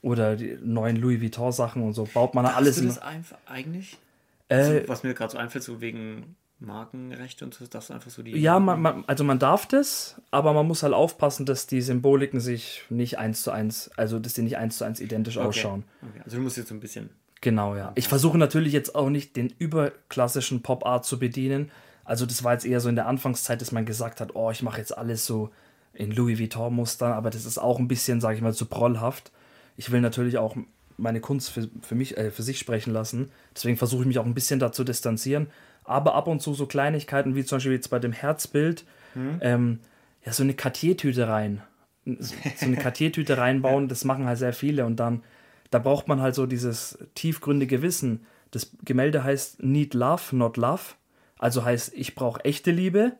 [0.06, 2.04] Oder die neuen Louis Vuitton Sachen und so.
[2.04, 2.76] Baut man da alles.
[2.76, 3.98] Du das einfach eigentlich?
[4.46, 8.22] Äh, also, was mir gerade so einfällt, so wegen Markenrechte und so, das einfach so
[8.22, 8.38] die.
[8.38, 12.38] Ja, man, man, also man darf das, aber man muss halt aufpassen, dass die Symboliken
[12.38, 15.48] sich nicht eins zu eins, also dass die nicht eins zu eins identisch okay.
[15.48, 15.82] ausschauen.
[16.08, 16.20] Okay.
[16.24, 17.10] Also du musst jetzt so ein bisschen.
[17.40, 17.90] Genau, ja.
[17.96, 21.72] Ich versuche natürlich jetzt auch nicht den überklassischen Pop-Art zu bedienen.
[22.04, 24.62] Also das war jetzt eher so in der Anfangszeit, dass man gesagt hat, oh, ich
[24.62, 25.50] mache jetzt alles so
[25.94, 29.32] in Louis Vuitton-Mustern, aber das ist auch ein bisschen, sage ich mal, zu prollhaft.
[29.76, 30.56] Ich will natürlich auch
[30.98, 33.30] meine Kunst für, für mich, äh, für sich sprechen lassen.
[33.54, 35.48] Deswegen versuche ich mich auch ein bisschen dazu distanzieren
[35.86, 38.84] aber ab und zu so Kleinigkeiten wie zum Beispiel jetzt bei dem Herzbild,
[39.14, 39.38] hm.
[39.40, 39.80] ähm,
[40.24, 41.62] ja, so eine Cartier-Tüte rein.
[42.04, 42.34] So
[42.66, 45.22] eine Cartier-Tüte reinbauen, das machen halt sehr viele und dann,
[45.70, 48.26] da braucht man halt so dieses tiefgründige Wissen.
[48.50, 50.94] Das Gemälde heißt Need Love, not Love.
[51.38, 53.12] Also heißt, ich brauche echte Liebe,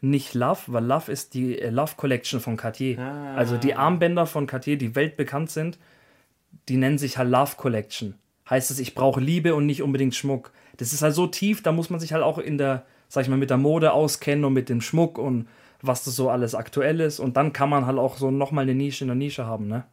[0.00, 2.98] nicht Love, weil Love ist die äh, Love Collection von Cartier.
[2.98, 3.34] Ah.
[3.34, 5.78] Also die Armbänder von Cartier, die weltbekannt sind,
[6.68, 8.14] die nennen sich halt Love Collection.
[8.48, 11.72] Heißt es, ich brauche Liebe und nicht unbedingt Schmuck das ist halt so tief, da
[11.72, 14.54] muss man sich halt auch in der, sag ich mal, mit der Mode auskennen und
[14.54, 15.46] mit dem Schmuck und
[15.82, 17.20] was das so alles aktuell ist.
[17.20, 19.84] Und dann kann man halt auch so nochmal eine Nische in der Nische haben, ne?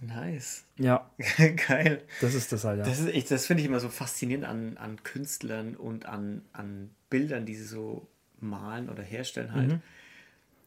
[0.00, 0.64] Nice.
[0.78, 1.10] Ja.
[1.68, 2.02] Geil.
[2.22, 2.84] Das ist das halt, ja.
[2.84, 7.54] Das, das finde ich immer so faszinierend an, an Künstlern und an, an Bildern, die
[7.54, 8.08] sie so
[8.40, 9.68] malen oder herstellen halt.
[9.68, 9.82] Mhm.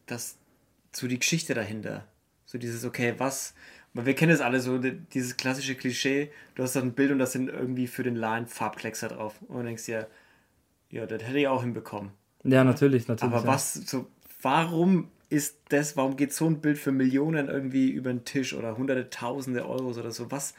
[0.05, 0.37] Das,
[0.91, 2.05] so die Geschichte dahinter.
[2.45, 3.55] So dieses, okay, was,
[3.93, 7.19] weil wir kennen es alle so, dieses klassische Klischee, du hast da ein Bild und
[7.19, 9.35] das sind irgendwie für den Line Farbkleckser drauf.
[9.47, 10.07] Und du denkst dir,
[10.89, 12.11] ja, das hätte ich auch hinbekommen.
[12.43, 13.33] Ja, natürlich, natürlich.
[13.33, 13.53] Aber ja.
[13.53, 14.07] was, so,
[14.41, 18.77] warum ist das, warum geht so ein Bild für Millionen irgendwie über den Tisch oder
[18.77, 20.31] hunderte, tausende Euros oder so?
[20.31, 20.53] Was,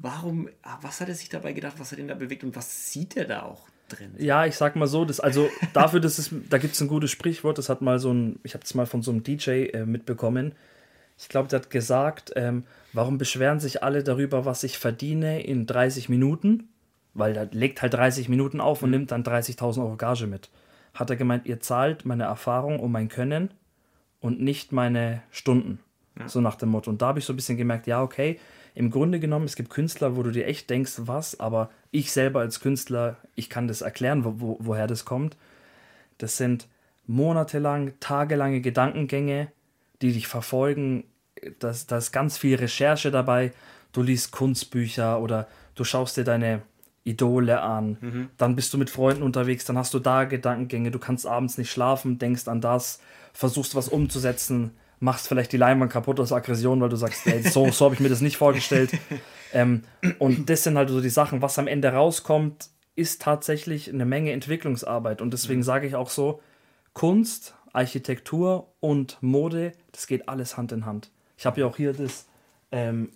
[0.00, 0.48] warum,
[0.80, 3.24] was hat er sich dabei gedacht, was hat ihn da bewegt und was sieht er
[3.24, 4.12] da auch drin?
[4.18, 7.10] Ja, ich sag mal so, das, also dafür, dass es, da gibt es ein gutes
[7.10, 9.86] Sprichwort, das hat mal so ein, ich habe es mal von so einem DJ äh,
[9.86, 10.54] mitbekommen,
[11.22, 15.66] ich glaube, der hat gesagt, ähm, warum beschweren sich alle darüber, was ich verdiene in
[15.66, 16.68] 30 Minuten?
[17.14, 18.96] Weil er legt halt 30 Minuten auf und mhm.
[18.96, 20.50] nimmt dann 30.000 Euro Gage mit.
[20.94, 23.52] Hat er gemeint, ihr zahlt meine Erfahrung und mein Können
[24.20, 25.78] und nicht meine Stunden.
[26.18, 26.28] Ja.
[26.28, 26.90] So nach dem Motto.
[26.90, 28.38] Und da habe ich so ein bisschen gemerkt, ja, okay,
[28.74, 32.40] im Grunde genommen, es gibt Künstler, wo du dir echt denkst, was, aber ich selber
[32.40, 35.36] als Künstler, ich kann das erklären, wo, wo, woher das kommt.
[36.18, 36.68] Das sind
[37.06, 39.52] monatelang, tagelange Gedankengänge,
[40.00, 41.04] die dich verfolgen,
[41.58, 43.52] da ist ganz viel Recherche dabei.
[43.92, 46.62] Du liest Kunstbücher oder du schaust dir deine
[47.04, 47.96] Idole an.
[48.00, 48.28] Mhm.
[48.36, 51.70] Dann bist du mit Freunden unterwegs, dann hast du da Gedankengänge, du kannst abends nicht
[51.70, 53.00] schlafen, denkst an das,
[53.32, 57.70] versuchst was umzusetzen, machst vielleicht die Leinwand kaputt aus Aggression, weil du sagst, ey, so,
[57.70, 58.92] so habe ich mir das nicht vorgestellt.
[59.52, 59.82] ähm,
[60.20, 64.32] und das sind halt so die Sachen, was am Ende rauskommt, ist tatsächlich eine Menge
[64.32, 65.20] Entwicklungsarbeit.
[65.20, 65.64] Und deswegen mhm.
[65.64, 66.40] sage ich auch so,
[66.92, 71.10] Kunst, Architektur und Mode, das geht alles Hand in Hand.
[71.36, 72.26] Ich habe ja auch hier das,
[72.70, 73.10] ähm,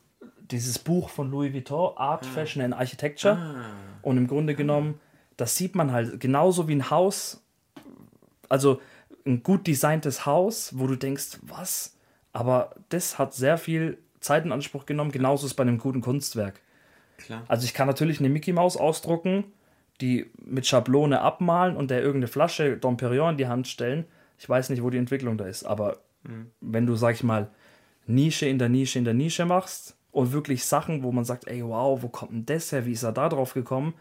[0.50, 2.28] dieses Buch von Louis Vuitton, Art, ah.
[2.34, 3.36] Fashion and Architecture.
[3.36, 3.64] Ah.
[4.02, 5.00] Und im Grunde genommen,
[5.36, 7.42] das sieht man halt genauso wie ein Haus,
[8.48, 8.80] also
[9.26, 11.96] ein gut designtes Haus, wo du denkst, was?
[12.32, 16.60] Aber das hat sehr viel Zeit in Anspruch genommen, genauso ist bei einem guten Kunstwerk.
[17.18, 17.44] Klar.
[17.48, 19.44] Also ich kann natürlich eine Mickey Maus ausdrucken,
[20.00, 24.04] die mit Schablone abmalen und der irgendeine Flasche Dom Perignon in die Hand stellen.
[24.38, 26.50] Ich weiß nicht, wo die Entwicklung da ist, aber mhm.
[26.60, 27.48] wenn du, sag ich mal,
[28.06, 31.62] Nische in der Nische in der Nische machst und wirklich Sachen, wo man sagt, ey,
[31.62, 32.86] wow, wo kommt denn das her?
[32.86, 33.94] Wie ist er da drauf gekommen?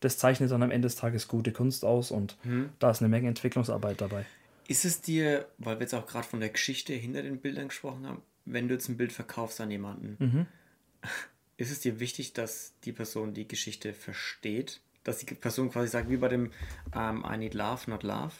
[0.00, 2.70] Das zeichnet dann am Ende des Tages gute Kunst aus und mhm.
[2.78, 4.24] da ist eine Menge Entwicklungsarbeit dabei.
[4.68, 8.06] Ist es dir, weil wir jetzt auch gerade von der Geschichte hinter den Bildern gesprochen
[8.06, 10.46] haben, wenn du jetzt ein Bild verkaufst an jemanden, mhm.
[11.56, 14.80] ist es dir wichtig, dass die Person die Geschichte versteht?
[15.04, 16.52] Dass die Person quasi sagt, wie bei dem um,
[16.94, 18.34] ähm, I need love, not love,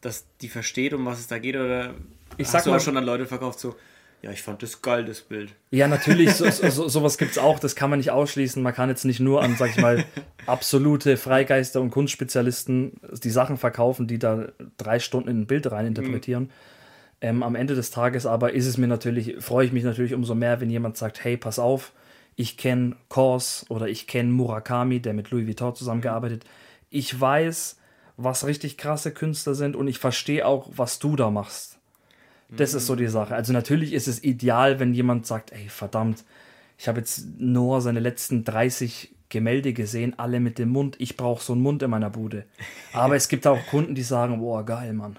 [0.00, 1.56] dass die versteht, um was es da geht?
[1.56, 1.94] Oder
[2.36, 3.76] ich hast sag du mal, auch schon an Leute verkauft, so,
[4.24, 5.52] ja, ich fand das geil, das Bild.
[5.70, 8.62] Ja, natürlich, so, so, sowas gibt es auch, das kann man nicht ausschließen.
[8.62, 10.02] Man kann jetzt nicht nur an, sag ich mal,
[10.46, 15.84] absolute Freigeister und Kunstspezialisten die Sachen verkaufen, die da drei Stunden in ein Bild rein
[15.84, 16.44] interpretieren.
[16.44, 16.50] Mhm.
[17.20, 20.34] Ähm, am Ende des Tages aber ist es mir natürlich, freue ich mich natürlich umso
[20.34, 21.92] mehr, wenn jemand sagt, hey, pass auf,
[22.34, 26.46] ich kenne Kors oder ich kenne Murakami, der mit Louis Vuitton zusammengearbeitet.
[26.88, 27.76] Ich weiß,
[28.16, 31.78] was richtig krasse Künstler sind und ich verstehe auch, was du da machst.
[32.56, 33.34] Das ist so die Sache.
[33.34, 36.24] Also natürlich ist es ideal, wenn jemand sagt, ey, verdammt,
[36.78, 40.96] ich habe jetzt Noah seine letzten 30 Gemälde gesehen, alle mit dem Mund.
[40.98, 42.44] Ich brauche so einen Mund in meiner Bude.
[42.92, 45.16] Aber es gibt auch Kunden, die sagen, boah, geil, Mann.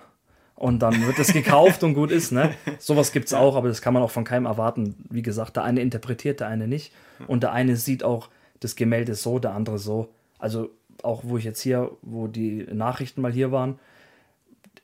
[0.55, 2.53] Und dann wird es gekauft und gut ist, ne?
[2.79, 4.95] Sowas gibt es auch, aber das kann man auch von keinem erwarten.
[5.09, 6.93] Wie gesagt, der eine interpretiert, der eine nicht.
[7.27, 8.29] Und der eine sieht auch
[8.61, 10.13] das Gemälde so, der andere so.
[10.39, 10.69] Also
[11.03, 13.79] auch wo ich jetzt hier, wo die Nachrichten mal hier waren,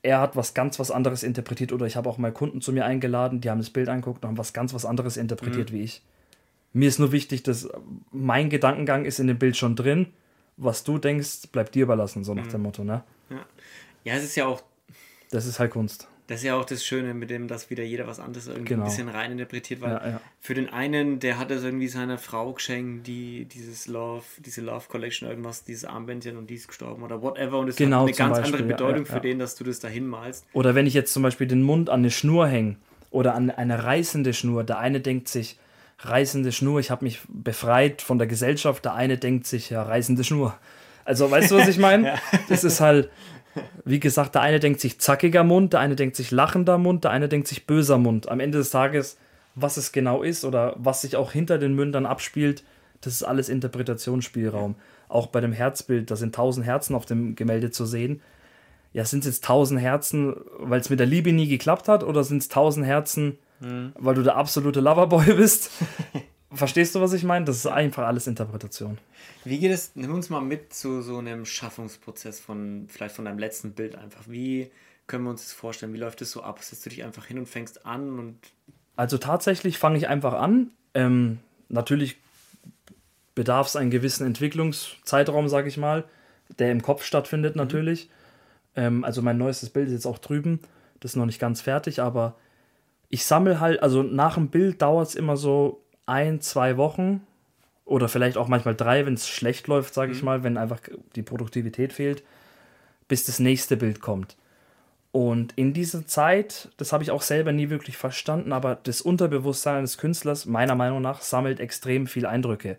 [0.04, 2.86] er hat was ganz was anderes interpretiert oder ich habe auch mal Kunden zu mir
[2.86, 5.76] eingeladen, die haben das Bild angeguckt und haben was ganz was anderes interpretiert mhm.
[5.76, 6.02] wie ich.
[6.74, 7.68] Mir ist nur wichtig, dass
[8.12, 10.08] mein Gedankengang ist in dem Bild schon drin.
[10.58, 12.52] was du denkst, bleibt dir überlassen, so nach mhm.
[12.52, 13.04] dem Motto, ne?
[13.30, 13.46] Ja.
[14.04, 14.62] ja, es ist ja auch.
[15.32, 16.08] Das ist halt Kunst.
[16.32, 18.84] Das ist ja auch das Schöne, mit dem, dass wieder jeder was anderes irgendwie genau.
[18.84, 20.22] ein bisschen reininterpretiert, weil ja, ja.
[20.39, 24.86] für den einen, der hat es irgendwie seiner Frau geschenkt, die dieses Love, diese Love
[24.88, 28.13] Collection, irgendwas, dieses Armbändchen und die ist gestorben oder whatever und es genau, hat eine
[28.13, 30.46] ganz Beispiel, andere Bedeutung ja, für den, dass du das da hinmalst.
[30.54, 32.78] Oder wenn ich jetzt zum Beispiel den Mund an eine Schnur hänge
[33.10, 35.60] oder an eine reißende Schnur, der eine denkt sich,
[36.00, 40.24] reißende Schnur, ich habe mich befreit von der Gesellschaft, der eine denkt sich, ja, reißende
[40.24, 40.58] Schnur.
[41.04, 42.13] Also, weißt du, was ich meine?
[42.48, 43.10] Das ist halt,
[43.86, 47.12] wie gesagt, der eine denkt sich zackiger Mund, der eine denkt sich lachender Mund, der
[47.12, 48.30] eine denkt sich böser Mund.
[48.30, 49.18] Am Ende des Tages,
[49.56, 52.64] was es genau ist oder was sich auch hinter den Mündern abspielt,
[53.02, 54.76] das ist alles Interpretationsspielraum.
[55.10, 58.22] Auch bei dem Herzbild, da sind tausend Herzen auf dem Gemälde zu sehen.
[58.94, 62.24] Ja, sind es jetzt tausend Herzen, weil es mit der Liebe nie geklappt hat, oder
[62.24, 63.94] sind es tausend Herzen, mhm.
[63.98, 65.72] weil du der absolute Loverboy bist?
[66.54, 67.46] Verstehst du, was ich meine?
[67.46, 68.98] Das ist einfach alles Interpretation.
[69.46, 73.40] Wie geht es, nimm uns mal mit zu so einem Schaffungsprozess von, vielleicht von deinem
[73.40, 74.24] letzten Bild einfach.
[74.28, 74.70] Wie
[75.08, 75.94] können wir uns das vorstellen?
[75.94, 76.62] Wie läuft es so ab?
[76.62, 78.38] Setzt du dich einfach hin und fängst an und.
[78.98, 80.72] Also tatsächlich fange ich einfach an.
[80.94, 82.18] Ähm, natürlich
[83.34, 86.04] bedarf es einen gewissen Entwicklungszeitraum, sage ich mal,
[86.60, 87.62] der im Kopf stattfindet mhm.
[87.62, 88.08] natürlich.
[88.08, 88.12] Mhm.
[88.76, 90.60] Ähm, also mein neuestes Bild ist jetzt auch drüben.
[91.00, 92.36] Das ist noch nicht ganz fertig, aber
[93.10, 97.26] ich sammle halt, also nach dem Bild dauert es immer so ein, zwei Wochen
[97.86, 100.17] oder vielleicht auch manchmal drei, wenn es schlecht läuft, sage mhm.
[100.17, 100.82] ich mal, wenn einfach
[101.15, 102.24] die Produktivität fehlt,
[103.08, 104.38] bis das nächste Bild kommt.
[105.12, 109.80] Und in dieser Zeit, das habe ich auch selber nie wirklich verstanden, aber das Unterbewusstsein
[109.80, 112.78] eines Künstlers, meiner Meinung nach, sammelt extrem viel Eindrücke.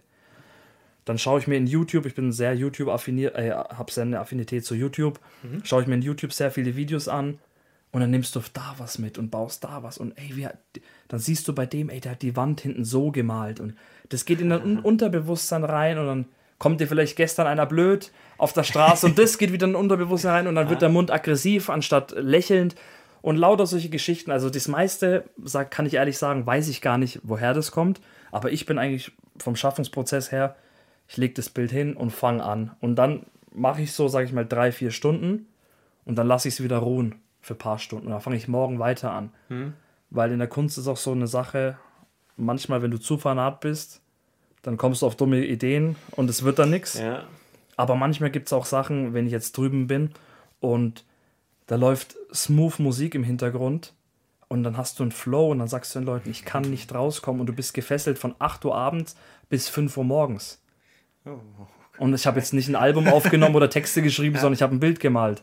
[1.05, 4.65] Dann schaue ich mir in YouTube, ich bin sehr YouTube-affiniert, äh, habe sehr eine Affinität
[4.65, 5.63] zu YouTube, mhm.
[5.65, 7.39] schaue ich mir in YouTube sehr viele Videos an
[7.91, 10.49] und dann nimmst du da was mit und baust da was und ey, wie,
[11.13, 13.75] dann siehst du bei dem, ey, der hat die Wand hinten so gemalt und
[14.09, 16.25] das geht in dein Unterbewusstsein rein und dann
[16.57, 20.33] kommt dir vielleicht gestern einer blöd auf der Straße und das geht wieder in Unterbewusstsein
[20.33, 22.77] rein und dann wird der Mund aggressiv anstatt lächelnd
[23.21, 24.31] und lauter solche Geschichten.
[24.31, 25.25] Also das meiste,
[25.69, 29.13] kann ich ehrlich sagen, weiß ich gar nicht, woher das kommt, aber ich bin eigentlich
[29.37, 30.57] vom Schaffungsprozess her,
[31.09, 34.33] ich lege das Bild hin und fange an und dann mache ich so, sage ich
[34.33, 35.47] mal, drei, vier Stunden
[36.07, 38.07] und dann lasse ich es wieder ruhen für ein paar Stunden.
[38.07, 39.31] Und dann fange ich morgen weiter an.
[39.49, 39.75] Hm.
[40.15, 41.79] Weil in der Kunst ist auch so eine Sache,
[42.37, 44.03] manchmal, wenn du zu fanat bist,
[44.63, 46.99] dann kommst du auf dumme Ideen und es wird dann nichts.
[46.99, 47.25] Ja.
[47.77, 50.11] Aber manchmal gibt es auch Sachen, wenn ich jetzt drüben bin
[50.61, 51.05] und
[51.67, 53.95] da läuft smooth Musik im Hintergrund
[54.49, 56.95] und dann hast du einen Flow und dann sagst du den Leuten, ich kann nicht
[56.95, 59.17] rauskommen und du bist gefesselt von 8 Uhr abends
[59.49, 60.61] bis 5 Uhr morgens.
[61.25, 61.71] Oh, okay.
[61.99, 64.41] Und ich habe jetzt nicht ein Album aufgenommen oder Texte geschrieben, ja.
[64.43, 65.43] sondern ich habe ein Bild gemalt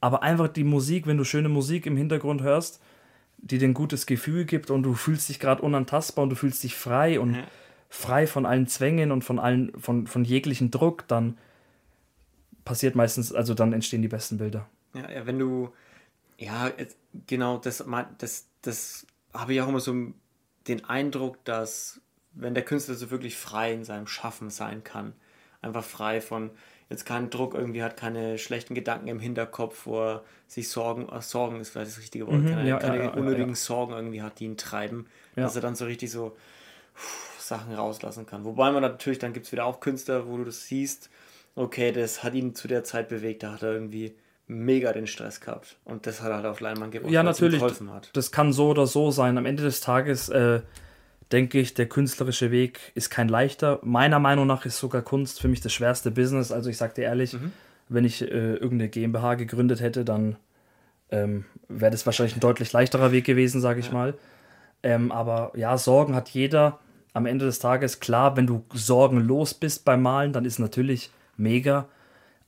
[0.00, 2.80] aber einfach die Musik, wenn du schöne Musik im Hintergrund hörst,
[3.38, 6.62] die dir ein gutes Gefühl gibt und du fühlst dich gerade unantastbar und du fühlst
[6.62, 7.44] dich frei und ja.
[7.88, 11.38] frei von allen Zwängen und von allen, von, von jeglichen Druck, dann
[12.64, 14.68] passiert meistens, also dann entstehen die besten Bilder.
[14.94, 15.72] Ja, ja wenn du,
[16.38, 16.70] ja,
[17.26, 17.84] genau, das,
[18.18, 19.94] das, das habe ich auch immer so
[20.66, 22.00] den Eindruck, dass
[22.32, 25.14] wenn der Künstler so wirklich frei in seinem Schaffen sein kann,
[25.62, 26.50] einfach frei von,
[26.88, 31.20] jetzt keinen Druck irgendwie hat, keine schlechten Gedanken im Hinterkopf, wo er sich Sorgen, äh,
[31.20, 34.22] Sorgen ist vielleicht das richtige Wort, mhm, keine, ja, keine ja, unnötigen ja, Sorgen irgendwie
[34.22, 36.36] hat, die ihn treiben, dass er dann so richtig so
[36.94, 38.44] pff, Sachen rauslassen kann.
[38.44, 41.10] Wobei man natürlich, dann gibt es wieder auch Künstler, wo du das siehst,
[41.56, 44.14] okay, das hat ihn zu der Zeit bewegt, da hat er irgendwie
[44.46, 47.60] mega den Stress gehabt und das hat er halt auf Leinwand gebracht, ja, natürlich,
[48.12, 49.36] Das kann so oder so sein.
[49.38, 50.60] Am Ende des Tages äh,
[51.32, 53.80] denke ich, der künstlerische Weg ist kein leichter.
[53.82, 56.52] Meiner Meinung nach ist sogar Kunst für mich das schwerste Business.
[56.52, 57.52] Also ich sage dir ehrlich, mhm.
[57.88, 60.36] wenn ich äh, irgendeine GmbH gegründet hätte, dann
[61.10, 63.92] ähm, wäre das wahrscheinlich ein deutlich leichterer Weg gewesen, sage ich ja.
[63.92, 64.14] mal.
[64.82, 66.78] Ähm, aber ja, Sorgen hat jeder.
[67.12, 71.88] Am Ende des Tages, klar, wenn du sorgenlos bist beim Malen, dann ist natürlich mega.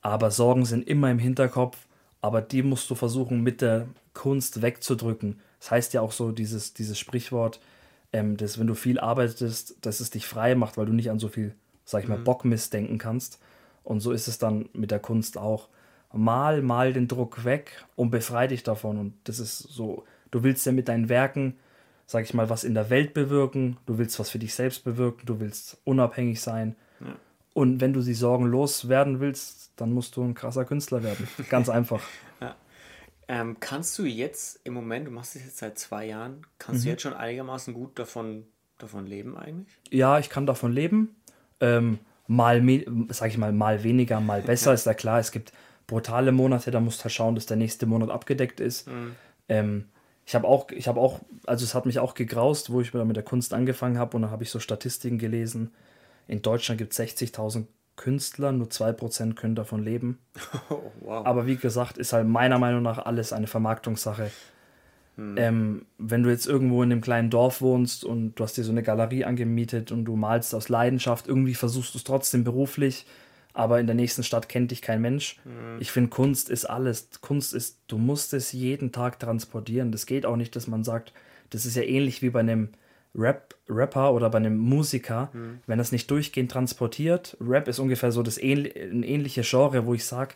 [0.01, 1.77] Aber Sorgen sind immer im Hinterkopf.
[2.21, 5.39] Aber die musst du versuchen, mit der Kunst wegzudrücken.
[5.59, 7.59] Das heißt ja auch so, dieses, dieses Sprichwort,
[8.13, 11.19] ähm, dass wenn du viel arbeitest, dass es dich frei macht, weil du nicht an
[11.19, 11.53] so viel,
[11.85, 12.23] sag ich mal, mhm.
[12.23, 13.39] Bockmist denken kannst.
[13.83, 15.69] Und so ist es dann mit der Kunst auch.
[16.11, 18.97] Mal, mal den Druck weg und befrei dich davon.
[18.97, 21.55] Und das ist so, du willst ja mit deinen Werken,
[22.07, 25.27] sag ich mal, was in der Welt bewirken, du willst was für dich selbst bewirken,
[25.27, 26.75] du willst unabhängig sein.
[26.99, 27.15] Ja.
[27.53, 31.27] Und wenn du sie sorgenlos werden willst, dann musst du ein krasser Künstler werden.
[31.49, 32.01] Ganz einfach.
[32.41, 32.55] ja.
[33.31, 36.85] Ähm, kannst du jetzt im Moment, du machst es jetzt seit zwei Jahren, kannst mhm.
[36.85, 38.47] du jetzt schon einigermaßen gut davon,
[38.79, 39.71] davon leben eigentlich?
[39.91, 41.15] Ja, ich kann davon leben.
[41.59, 42.59] Ähm, mal,
[43.09, 45.19] sag ich mal, mal weniger, mal besser, ist ja klar.
[45.19, 45.53] Es gibt
[45.85, 48.87] brutale Monate, da musst du halt schauen, dass der nächste Monat abgedeckt ist.
[48.87, 49.15] Mhm.
[49.47, 49.85] Ähm,
[50.25, 53.15] ich habe auch, ich habe auch, also es hat mich auch gegraust, wo ich mit
[53.15, 55.71] der Kunst angefangen habe und dann habe ich so Statistiken gelesen.
[56.27, 57.65] In Deutschland gibt es 60.000
[57.99, 60.17] Künstler, nur 2% können davon leben.
[60.69, 61.25] Oh, wow.
[61.25, 64.31] Aber wie gesagt, ist halt meiner Meinung nach alles eine Vermarktungssache.
[65.17, 65.35] Hm.
[65.37, 68.71] Ähm, wenn du jetzt irgendwo in einem kleinen Dorf wohnst und du hast dir so
[68.71, 73.05] eine Galerie angemietet und du malst aus Leidenschaft, irgendwie versuchst du es trotzdem beruflich,
[73.53, 75.37] aber in der nächsten Stadt kennt dich kein Mensch.
[75.43, 75.79] Mhm.
[75.79, 77.09] Ich finde, Kunst ist alles.
[77.19, 79.91] Kunst ist, du musst es jeden Tag transportieren.
[79.91, 81.13] Das geht auch nicht, dass man sagt,
[81.49, 82.69] das ist ja ähnlich wie bei einem
[83.15, 85.59] Rap, Rapper oder bei einem Musiker, mhm.
[85.65, 87.37] wenn das nicht durchgehend transportiert.
[87.41, 90.35] Rap ist ungefähr so das ähnli ein ähnliche Genre, wo ich sage,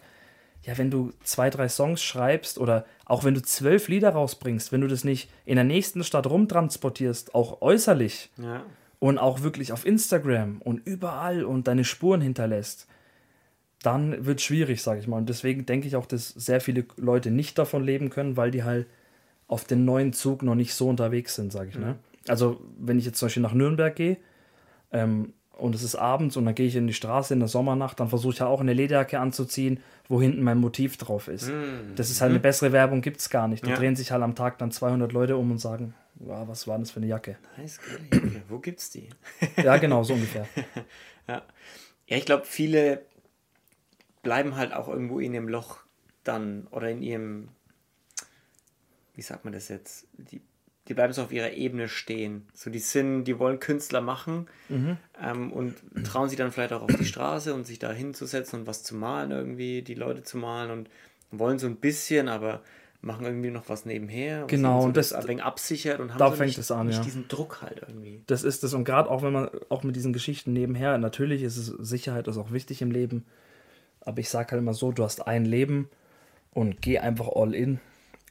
[0.63, 4.81] ja, wenn du zwei, drei Songs schreibst oder auch wenn du zwölf Lieder rausbringst, wenn
[4.81, 8.63] du das nicht in der nächsten Stadt rumtransportierst, auch äußerlich ja.
[8.99, 12.87] und auch wirklich auf Instagram und überall und deine Spuren hinterlässt,
[13.81, 15.17] dann wird es schwierig, sage ich mal.
[15.17, 18.63] Und deswegen denke ich auch, dass sehr viele Leute nicht davon leben können, weil die
[18.63, 18.87] halt
[19.47, 21.75] auf den neuen Zug noch nicht so unterwegs sind, sage ich.
[21.75, 21.81] Mhm.
[21.81, 21.95] Ne?
[22.27, 24.17] Also wenn ich jetzt zum Beispiel nach Nürnberg gehe
[24.91, 27.99] ähm, und es ist abends und dann gehe ich in die Straße in der Sommernacht,
[27.99, 31.49] dann versuche ich ja auch eine Lederjacke anzuziehen, wo hinten mein Motiv drauf ist.
[31.49, 31.95] Mhm.
[31.95, 32.43] Das ist halt eine mhm.
[32.43, 33.65] bessere Werbung, gibt es gar nicht.
[33.65, 33.75] Da ja.
[33.75, 36.91] drehen sich halt am Tag dann 200 Leute um und sagen, wow, was war das
[36.91, 37.37] für eine Jacke?
[37.57, 39.09] Nice, geile Wo gibt's die?
[39.63, 40.47] ja, genau, so ungefähr.
[41.27, 41.41] ja.
[42.07, 43.05] ja, ich glaube, viele
[44.21, 45.79] bleiben halt auch irgendwo in ihrem Loch
[46.23, 47.49] dann oder in ihrem,
[49.15, 50.07] wie sagt man das jetzt?
[50.13, 50.41] Die,
[50.87, 52.45] die bleiben so auf ihrer Ebene stehen.
[52.53, 54.97] So, die sind, die wollen Künstler machen mhm.
[55.21, 58.67] ähm, und trauen sich dann vielleicht auch auf die Straße und sich da hinzusetzen und
[58.67, 60.89] was zu malen irgendwie, die Leute zu malen und
[61.31, 62.61] wollen so ein bisschen, aber
[63.01, 64.45] machen irgendwie noch was nebenher.
[64.47, 66.71] Genau, so und das, das ein wenig absichert und haben da so fängt nicht, es
[66.71, 67.03] an, nicht ja.
[67.03, 68.21] diesen Druck halt irgendwie.
[68.27, 71.57] Das ist es und gerade auch wenn man auch mit diesen Geschichten nebenher, natürlich ist
[71.57, 73.25] es Sicherheit ist auch wichtig im Leben,
[74.01, 75.89] aber ich sage halt immer so, du hast ein Leben
[76.51, 77.79] und geh einfach all in.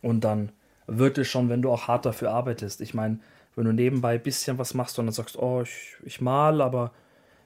[0.01, 0.53] Und dann
[0.87, 2.81] wird es schon, wenn du auch hart dafür arbeitest.
[2.81, 3.19] Ich meine,
[3.55, 6.93] wenn du nebenbei ein bisschen was machst und dann sagst, oh, ich, ich mal, aber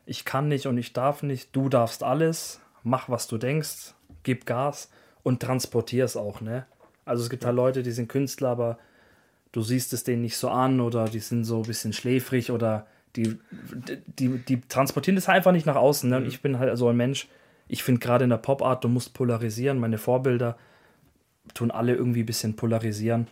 [0.04, 4.46] ich kann nicht und ich darf nicht, du darfst alles, mach was du denkst, gib
[4.46, 4.90] Gas
[5.22, 6.66] und transportier es auch, ne?
[7.04, 8.78] Also es gibt halt Leute, die sind Künstler, aber
[9.52, 12.86] du siehst es denen nicht so an oder die sind so ein bisschen schläfrig oder
[13.14, 13.38] die,
[14.18, 16.10] die, die transportieren das halt einfach nicht nach außen.
[16.10, 16.16] Ne?
[16.16, 16.28] Und mhm.
[16.28, 17.28] ich bin halt so ein Mensch,
[17.68, 19.78] ich finde gerade in der Pop-Art, du musst polarisieren.
[19.78, 20.56] Meine Vorbilder
[21.54, 23.26] tun alle irgendwie ein bisschen polarisieren.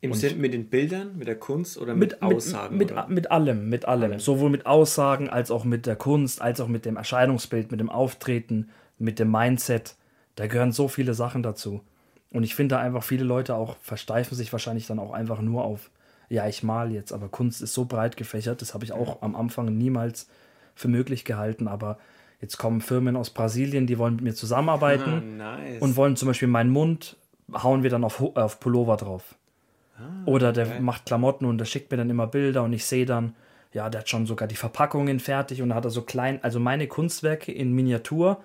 [0.00, 2.76] Im Sinne mit den Bildern, mit der Kunst oder mit, mit Aussagen?
[2.76, 3.06] Mit, oder?
[3.08, 4.10] mit, allem, mit allem.
[4.10, 4.20] allem.
[4.20, 7.88] Sowohl mit Aussagen als auch mit der Kunst, als auch mit dem Erscheinungsbild, mit dem
[7.88, 8.68] Auftreten,
[8.98, 9.96] mit dem Mindset.
[10.36, 11.80] Da gehören so viele Sachen dazu.
[12.30, 15.64] Und ich finde da einfach, viele Leute auch versteifen sich wahrscheinlich dann auch einfach nur
[15.64, 15.90] auf,
[16.28, 19.36] ja, ich mal jetzt, aber Kunst ist so breit gefächert, das habe ich auch am
[19.36, 20.28] Anfang niemals
[20.74, 21.98] für möglich gehalten, aber
[22.44, 25.80] Jetzt kommen Firmen aus Brasilien, die wollen mit mir zusammenarbeiten ah, nice.
[25.80, 27.16] und wollen zum Beispiel meinen Mund,
[27.52, 29.34] hauen wir dann auf, auf Pullover drauf.
[29.98, 30.80] Ah, Oder der okay.
[30.80, 33.34] macht Klamotten und der schickt mir dann immer Bilder und ich sehe dann,
[33.72, 36.60] ja, der hat schon sogar die Verpackungen fertig und da hat er so klein, also
[36.60, 38.42] meine Kunstwerke in Miniatur.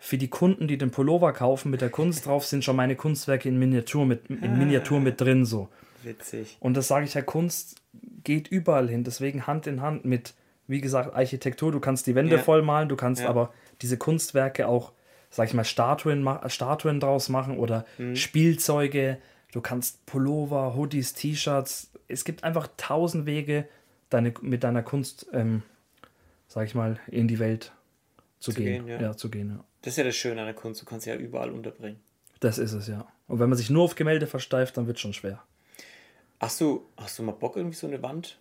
[0.00, 3.48] Für die Kunden, die den Pullover kaufen mit der Kunst drauf, sind schon meine Kunstwerke
[3.48, 5.68] in Miniatur mit, in Miniatur mit drin so.
[6.04, 6.56] Witzig.
[6.60, 7.82] Und das sage ich ja, Kunst
[8.22, 10.34] geht überall hin, deswegen Hand in Hand mit
[10.68, 12.42] wie gesagt, Architektur, du kannst die Wände ja.
[12.42, 13.28] voll malen, du kannst ja.
[13.28, 14.92] aber diese Kunstwerke auch,
[15.30, 18.16] sag ich mal, Statuen, Statuen draus machen oder mhm.
[18.16, 19.18] Spielzeuge,
[19.52, 21.92] du kannst Pullover, Hoodies, T-Shirts.
[22.08, 23.68] Es gibt einfach tausend Wege,
[24.10, 25.62] deine, mit deiner Kunst, ähm,
[26.46, 27.72] sag ich mal, in die Welt
[28.40, 28.86] zu, zu gehen.
[28.86, 29.08] gehen ja.
[29.08, 29.16] ja.
[29.16, 29.64] zu gehen, ja.
[29.82, 32.00] Das ist ja das Schöne an der Kunst, du kannst sie ja überall unterbringen.
[32.40, 33.06] Das ist es, ja.
[33.26, 35.42] Und wenn man sich nur auf Gemälde versteift, dann wird es schon schwer.
[36.40, 38.38] Hast du, hast du mal Bock, irgendwie so eine Wand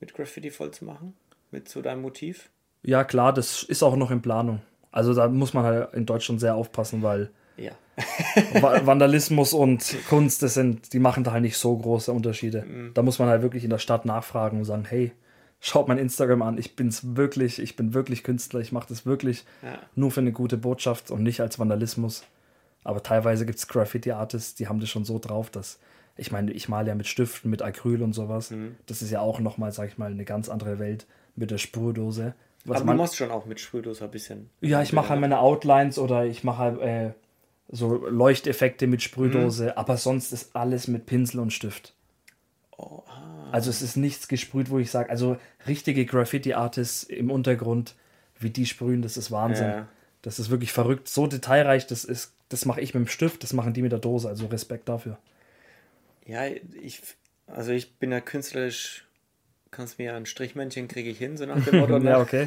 [0.00, 1.14] mit Graffiti voll zu machen?
[1.54, 2.50] mit zu deinem Motiv?
[2.82, 4.60] Ja, klar, das ist auch noch in Planung.
[4.94, 7.72] Also da muss man halt in Deutschland sehr aufpassen, weil ja.
[8.86, 12.62] Vandalismus und Kunst, das sind, die machen da halt nicht so große Unterschiede.
[12.62, 12.92] Mhm.
[12.94, 15.10] Da muss man halt wirklich in der Stadt nachfragen und sagen, hey,
[15.58, 19.44] schaut mein Instagram an, ich bin's wirklich, ich bin wirklich Künstler, ich mache das wirklich
[19.64, 19.80] ja.
[19.96, 22.22] nur für eine gute Botschaft und nicht als Vandalismus.
[22.84, 25.80] Aber teilweise gibt es Graffiti-Artists, die haben das schon so drauf, dass,
[26.16, 28.52] ich meine, ich male ja mit Stiften, mit Acryl und sowas.
[28.52, 28.76] Mhm.
[28.86, 32.36] Das ist ja auch nochmal, sag ich mal, eine ganz andere Welt mit der Sprühdose.
[32.64, 34.50] Was Aber man, du machst schon auch mit Sprühdose ein bisschen.
[34.60, 37.10] Ja, ich mache halt meine Outlines oder ich mache halt äh,
[37.68, 39.72] so Leuchteffekte mit Sprühdose, mhm.
[39.76, 41.94] aber sonst ist alles mit Pinsel und Stift.
[42.76, 43.48] Oh, ah.
[43.52, 47.94] Also es ist nichts gesprüht, wo ich sage, also richtige Graffiti-Artists im Untergrund,
[48.38, 49.68] wie die sprühen, das ist Wahnsinn.
[49.68, 49.88] Ja.
[50.22, 53.52] Das ist wirklich verrückt, so detailreich, das ist, das mache ich mit dem Stift, das
[53.52, 55.18] machen die mit der Dose, also Respekt dafür.
[56.26, 57.02] Ja, ich,
[57.46, 59.03] also ich bin ja künstlerisch
[59.74, 61.98] kannst mir ein Strichmännchen kriege ich hin, so nach dem Motto.
[62.04, 62.10] Ne?
[62.10, 62.46] ja, okay.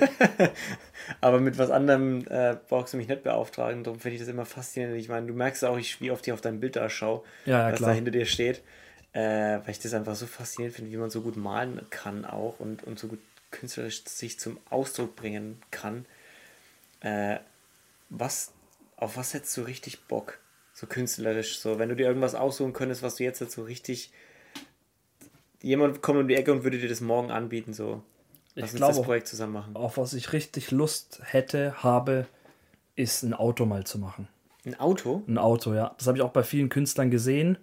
[1.21, 3.83] Aber mit was anderem äh, brauchst du mich nicht beauftragen.
[3.83, 4.97] Darum finde ich das immer faszinierend.
[4.97, 7.67] Ich meine, du merkst auch, ich, wie oft ich auf dein Bild da schaue, ja,
[7.67, 8.61] ja, was da hinter dir steht.
[9.13, 12.59] Äh, weil ich das einfach so faszinierend finde, wie man so gut malen kann auch
[12.59, 13.19] und, und so gut
[13.51, 16.05] künstlerisch sich zum Ausdruck bringen kann.
[17.01, 17.37] Äh,
[18.09, 18.51] was,
[18.97, 20.39] auf was hättest du richtig Bock?
[20.73, 24.11] So künstlerisch, so wenn du dir irgendwas aussuchen könntest, was du jetzt halt so richtig.
[25.61, 28.01] Jemand kommt um die Ecke und würde dir das morgen anbieten, so.
[28.55, 29.75] Lass ich glaube, das Projekt zusammen machen.
[29.75, 32.25] Auf was ich richtig Lust hätte, habe,
[32.95, 34.27] ist ein Auto mal zu machen.
[34.65, 35.23] Ein Auto?
[35.27, 35.93] Ein Auto, ja.
[35.97, 37.57] Das habe ich auch bei vielen Künstlern gesehen.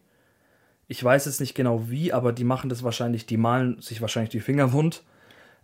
[0.86, 4.30] Ich weiß jetzt nicht genau wie, aber die machen das wahrscheinlich, die malen sich wahrscheinlich
[4.30, 5.02] die Finger wund.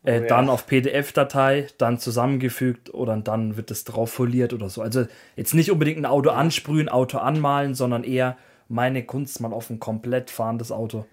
[0.03, 0.29] Äh, oh, ja.
[0.29, 4.83] Dann auf PDF-Datei, dann zusammengefügt oder dann wird es drauf foliert oder so.
[4.83, 5.07] Also
[5.37, 8.37] jetzt nicht unbedingt ein Auto ansprühen, Auto anmalen, sondern eher
[8.69, 11.07] meine Kunst mal auf ein komplett fahrendes Auto.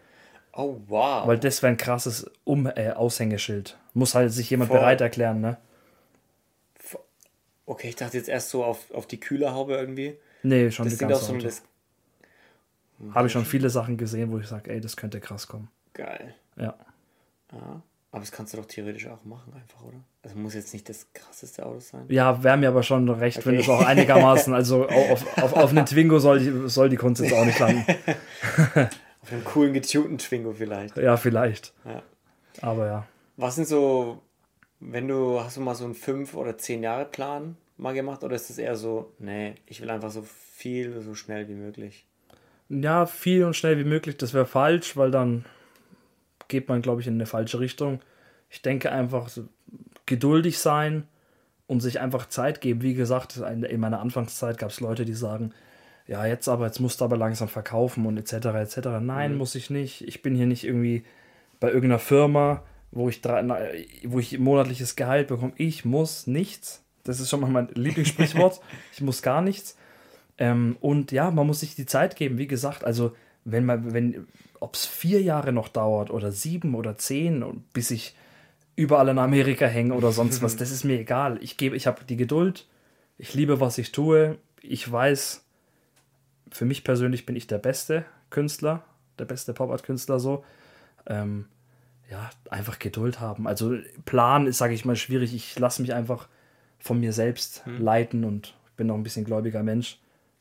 [0.57, 1.27] Oh, wow.
[1.27, 3.77] Weil das wäre ein krasses um äh, Aushängeschild.
[3.93, 4.79] Muss halt sich jemand Voll.
[4.79, 5.57] bereit erklären, ne?
[7.67, 10.17] Okay, ich dachte jetzt erst so auf, auf die Kühlerhaube irgendwie.
[10.41, 11.61] Nee, schon das die ganze so das
[13.13, 15.69] Habe ich schon viele Sachen gesehen, wo ich sage, ey, das könnte krass kommen.
[15.93, 16.33] Geil.
[16.55, 16.75] Ja.
[17.51, 17.81] ja.
[18.11, 19.99] Aber das kannst du doch theoretisch auch machen, einfach, oder?
[20.23, 22.05] Also muss jetzt nicht das krasseste Auto sein.
[22.07, 23.49] Ja, wäre mir aber schon recht, okay.
[23.49, 27.21] wenn es auch einigermaßen, also auf, auf, auf einen Twingo soll die, soll die Kunst
[27.21, 27.85] jetzt auch nicht landen.
[29.27, 30.97] auf einem coolen getunten Twingo vielleicht.
[30.97, 31.73] Ja, vielleicht.
[31.85, 32.01] Ja.
[32.61, 33.07] Aber ja.
[33.35, 34.21] Was sind so
[34.79, 38.57] wenn du, hast du mal so einen 5- oder 10-Jahre-Plan mal gemacht oder ist es
[38.57, 42.05] eher so, nee, ich will einfach so viel, so schnell wie möglich?
[42.69, 45.45] Ja, viel und schnell wie möglich, das wäre falsch, weil dann
[46.47, 48.01] geht man, glaube ich, in eine falsche Richtung.
[48.49, 49.47] Ich denke einfach, so
[50.05, 51.07] geduldig sein
[51.65, 52.81] und sich einfach Zeit geben.
[52.81, 55.53] Wie gesagt, in meiner Anfangszeit gab es Leute, die sagen,
[56.07, 58.47] ja, jetzt aber, jetzt musst du aber langsam verkaufen und etc.
[58.47, 58.77] etc.
[59.01, 59.37] Nein, mhm.
[59.37, 60.07] muss ich nicht.
[60.07, 61.03] Ich bin hier nicht irgendwie
[61.59, 63.21] bei irgendeiner Firma, wo ich,
[64.05, 65.53] wo ich monatliches Gehalt bekomme.
[65.57, 66.83] Ich muss nichts.
[67.03, 68.61] Das ist schon mal mein Lieblingssprichwort.
[68.93, 69.77] ich muss gar nichts.
[70.37, 72.37] Ähm, und ja, man muss sich die Zeit geben.
[72.37, 74.27] Wie gesagt, also wenn man, wenn,
[74.59, 78.15] ob es vier Jahre noch dauert oder sieben oder zehn, bis ich
[78.75, 81.37] überall in Amerika hänge oder sonst was, das ist mir egal.
[81.41, 82.65] Ich gebe, ich habe die Geduld.
[83.17, 84.37] Ich liebe, was ich tue.
[84.61, 85.43] Ich weiß,
[86.51, 88.83] für mich persönlich bin ich der beste Künstler,
[89.19, 90.43] der beste Pop-Art-Künstler so.
[91.05, 91.45] Ähm,
[92.09, 93.47] ja, einfach Geduld haben.
[93.47, 93.75] Also
[94.05, 95.33] Plan ist, sage ich mal, schwierig.
[95.33, 96.27] Ich lasse mich einfach
[96.79, 97.81] von mir selbst hm.
[97.81, 99.99] leiten und bin noch ein bisschen gläubiger Mensch.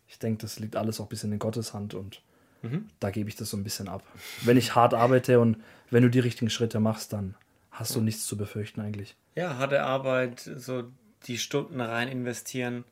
[0.09, 2.23] Ich denke, das liegt alles auch ein bisschen in Gottes Hand und
[2.63, 2.89] mhm.
[3.01, 4.05] da gebe ich das so ein bisschen ab.
[4.43, 5.57] Wenn ich hart arbeite und
[5.91, 7.35] wenn du die richtigen Schritte machst, dann
[7.73, 9.17] hast du nichts zu befürchten eigentlich.
[9.35, 10.85] Ja, harte Arbeit, so
[11.25, 12.85] die Stunden rein investieren.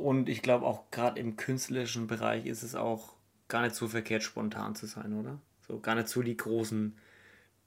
[0.00, 3.14] Und ich glaube auch gerade im künstlerischen Bereich ist es auch
[3.48, 5.38] gar nicht so verkehrt, spontan zu sein, oder?
[5.68, 6.96] So gar nicht so die großen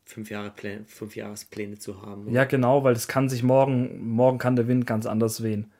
[0.04, 2.24] fünf, Jahre Pläne, fünf Jahrespläne zu haben.
[2.24, 2.32] Oder?
[2.32, 5.72] Ja, genau, weil es kann sich morgen, morgen kann der Wind ganz anders wehen.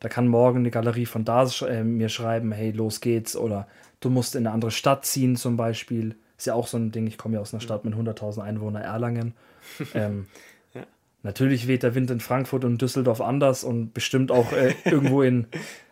[0.00, 3.36] Da kann morgen eine Galerie von da äh, mir schreiben, hey, los geht's.
[3.36, 3.68] Oder
[4.00, 6.16] du musst in eine andere Stadt ziehen zum Beispiel.
[6.36, 8.82] Ist ja auch so ein Ding, ich komme ja aus einer Stadt mit 100.000 Einwohnern,
[8.82, 9.34] Erlangen.
[9.94, 10.26] Ähm,
[10.72, 10.84] ja.
[11.22, 15.46] Natürlich weht der Wind in Frankfurt und Düsseldorf anders und bestimmt auch äh, irgendwo in,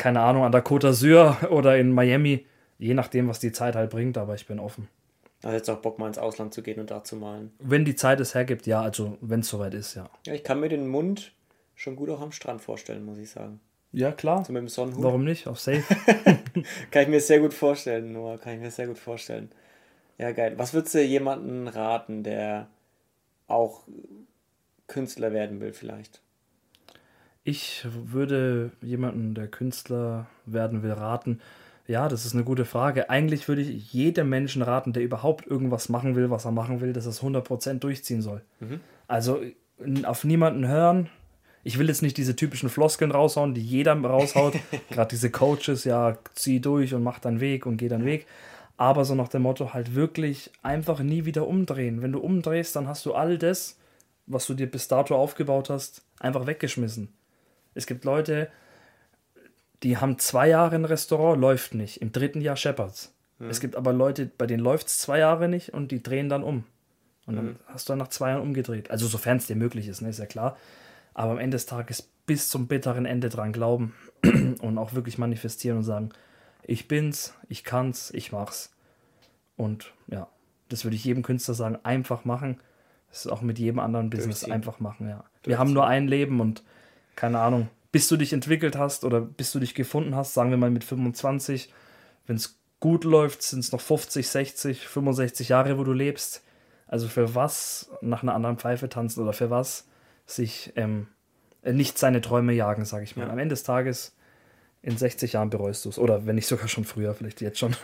[0.00, 2.46] keine Ahnung, an der Côte d'Azur oder in Miami.
[2.78, 4.88] Je nachdem, was die Zeit halt bringt, aber ich bin offen.
[5.42, 7.52] Also jetzt auch Bock mal ins Ausland zu gehen und da zu malen.
[7.58, 10.08] Wenn die Zeit es hergibt, ja, also wenn es soweit ist, ja.
[10.26, 11.32] Ja, ich kann mir den Mund
[11.74, 13.60] schon gut auch am Strand vorstellen, muss ich sagen.
[13.92, 14.42] Ja, klar.
[14.44, 15.02] So mit dem Sonnenhut.
[15.02, 15.46] Warum nicht?
[15.46, 15.82] Auf Safe.
[16.90, 18.38] kann ich mir sehr gut vorstellen, Noah.
[18.38, 19.50] Kann ich mir sehr gut vorstellen.
[20.16, 20.54] Ja, geil.
[20.56, 22.68] Was würdest du jemanden raten, der
[23.48, 23.82] auch
[24.86, 26.22] Künstler werden will, vielleicht?
[27.42, 31.40] Ich würde jemanden, der Künstler werden will, raten,
[31.90, 33.10] ja, das ist eine gute Frage.
[33.10, 36.92] Eigentlich würde ich jedem Menschen raten, der überhaupt irgendwas machen will, was er machen will,
[36.92, 38.42] dass er es 100% durchziehen soll.
[38.60, 38.80] Mhm.
[39.08, 39.40] Also
[40.04, 41.08] auf niemanden hören.
[41.64, 44.54] Ich will jetzt nicht diese typischen Floskeln raushauen, die jeder raushaut.
[44.90, 48.26] Gerade diese Coaches, ja, zieh durch und mach deinen Weg und geh deinen Weg.
[48.76, 52.02] Aber so nach dem Motto halt wirklich einfach nie wieder umdrehen.
[52.02, 53.78] Wenn du umdrehst, dann hast du all das,
[54.26, 57.08] was du dir bis dato aufgebaut hast, einfach weggeschmissen.
[57.74, 58.48] Es gibt Leute,
[59.82, 62.02] die haben zwei Jahre ein Restaurant, läuft nicht.
[62.02, 63.12] Im dritten Jahr Shepherds.
[63.38, 63.50] Mhm.
[63.50, 66.42] Es gibt aber Leute, bei denen läuft es zwei Jahre nicht und die drehen dann
[66.42, 66.64] um.
[67.26, 67.56] Und dann mhm.
[67.66, 68.90] hast du dann nach zwei Jahren umgedreht.
[68.90, 70.56] Also sofern es dir möglich ist, ne, ist ja klar.
[71.14, 73.94] Aber am Ende des Tages bis zum bitteren Ende dran glauben
[74.60, 76.10] und auch wirklich manifestieren und sagen,
[76.62, 78.72] ich bin's, ich kann's, ich mach's.
[79.56, 80.28] Und ja,
[80.68, 82.60] das würde ich jedem Künstler sagen, einfach machen.
[83.10, 85.24] Das ist auch mit jedem anderen Business einfach machen, ja.
[85.42, 86.62] Wir haben nur ein Leben und
[87.16, 90.56] keine Ahnung, bis du dich entwickelt hast oder bis du dich gefunden hast, sagen wir
[90.56, 91.72] mal mit 25,
[92.26, 96.42] wenn es gut läuft, sind es noch 50, 60, 65 Jahre, wo du lebst.
[96.86, 99.86] Also für was nach einer anderen Pfeife tanzen oder für was
[100.26, 101.06] sich ähm,
[101.62, 103.26] äh, nicht seine Träume jagen, sage ich mal.
[103.26, 103.32] Ja.
[103.32, 104.16] Am Ende des Tages
[104.82, 105.98] in 60 Jahren bereust du es.
[105.98, 107.76] Oder wenn nicht sogar schon früher, vielleicht jetzt schon.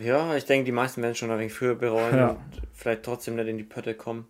[0.00, 2.28] Ja, ich denke, die meisten werden schon ein wenig früher bereuen ja.
[2.30, 4.26] und vielleicht trotzdem nicht in die Pötte kommen.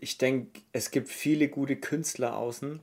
[0.00, 2.80] Ich denke, es gibt viele gute Künstler außen,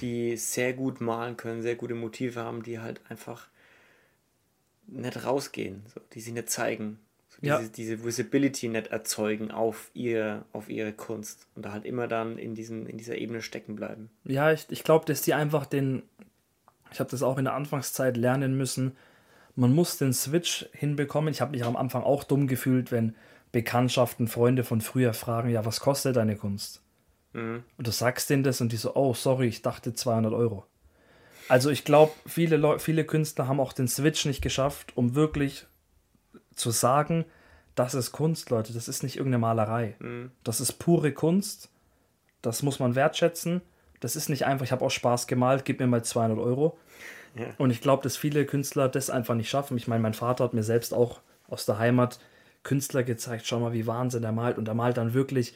[0.00, 3.48] die sehr gut malen können, sehr gute Motive haben, die halt einfach
[4.86, 6.98] nicht rausgehen, so, die sie nicht zeigen.
[7.28, 7.68] So diese, ja.
[7.76, 12.54] diese Visibility nicht erzeugen auf, ihr, auf ihre Kunst und da halt immer dann in,
[12.54, 14.10] diesen, in dieser Ebene stecken bleiben.
[14.24, 16.02] Ja, ich, ich glaube, dass die einfach den,
[16.90, 18.96] ich habe das auch in der Anfangszeit lernen müssen,
[19.58, 21.32] man muss den Switch hinbekommen.
[21.32, 23.16] Ich habe mich am Anfang auch dumm gefühlt, wenn
[23.52, 26.82] Bekanntschaften, Freunde von früher fragen, ja, was kostet deine Kunst?
[27.32, 27.64] Mhm.
[27.76, 30.64] Und du sagst denen das und die so, oh, sorry, ich dachte 200 Euro.
[31.48, 35.66] Also ich glaube, viele, viele Künstler haben auch den Switch nicht geschafft, um wirklich
[36.54, 37.24] zu sagen,
[37.74, 39.94] das ist Kunst, Leute, das ist nicht irgendeine Malerei.
[39.98, 40.30] Mhm.
[40.44, 41.70] Das ist pure Kunst,
[42.42, 43.62] das muss man wertschätzen.
[44.00, 46.78] Das ist nicht einfach, ich habe auch Spaß gemalt, gib mir mal 200 Euro.
[47.34, 47.46] Ja.
[47.56, 49.76] Und ich glaube, dass viele Künstler das einfach nicht schaffen.
[49.76, 52.20] Ich meine, mein Vater hat mir selbst auch aus der Heimat
[52.62, 54.58] Künstler gezeigt, schau mal, wie Wahnsinn er malt.
[54.58, 55.54] Und er malt dann wirklich,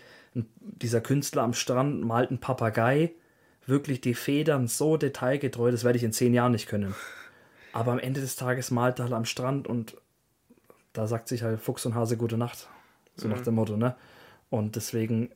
[0.58, 3.12] dieser Künstler am Strand malt einen Papagei,
[3.66, 6.94] wirklich die Federn so detailgetreu, das werde ich in zehn Jahren nicht können.
[7.72, 9.96] Aber am Ende des Tages malt er halt am Strand und
[10.92, 12.68] da sagt sich halt Fuchs und Hase gute Nacht.
[13.16, 13.34] So mhm.
[13.34, 13.94] nach dem Motto, ne?
[14.50, 15.30] Und deswegen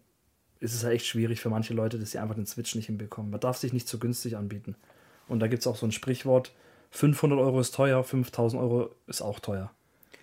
[0.60, 3.30] ist es halt echt schwierig für manche Leute, dass sie einfach den Switch nicht hinbekommen.
[3.30, 4.76] Man darf sich nicht zu günstig anbieten.
[5.28, 6.52] Und da gibt es auch so ein Sprichwort:
[6.90, 9.70] 500 Euro ist teuer, 5000 Euro ist auch teuer.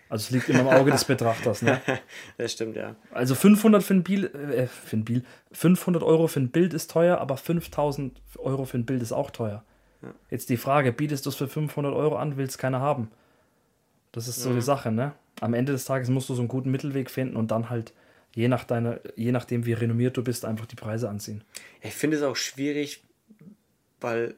[0.10, 1.62] Also es liegt immer im Auge des Betrachters.
[1.62, 1.82] Ne?
[2.38, 2.96] Das stimmt, ja.
[3.12, 6.92] Also 500 für ein, Bild, äh, für ein Bild, 500 Euro für ein Bild ist
[6.92, 9.64] teuer, aber 5000 Euro für ein Bild ist auch teuer.
[10.02, 10.14] Ja.
[10.30, 13.10] Jetzt die Frage, bietest du es für 500 Euro an, will es keiner haben?
[14.12, 14.56] Das ist so mhm.
[14.56, 15.14] die Sache, ne?
[15.42, 17.94] Am Ende des Tages musst du so einen guten Mittelweg finden und dann halt
[18.34, 21.44] je nach deiner, je nachdem wie renommiert du bist, einfach die Preise anziehen.
[21.82, 23.04] Ich finde es auch schwierig,
[24.00, 24.36] weil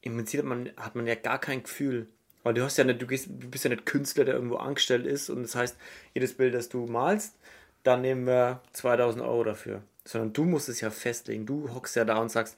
[0.00, 2.08] im Prinzip hat man, hat man ja gar kein Gefühl
[2.42, 5.06] weil du hast ja nicht, du, gehst, du bist ja nicht Künstler, der irgendwo angestellt
[5.06, 5.76] ist und das heißt,
[6.14, 7.34] jedes Bild, das du malst,
[7.82, 9.82] dann nehmen wir 2000 Euro dafür.
[10.04, 11.44] Sondern du musst es ja festlegen.
[11.44, 12.56] Du hockst ja da und sagst,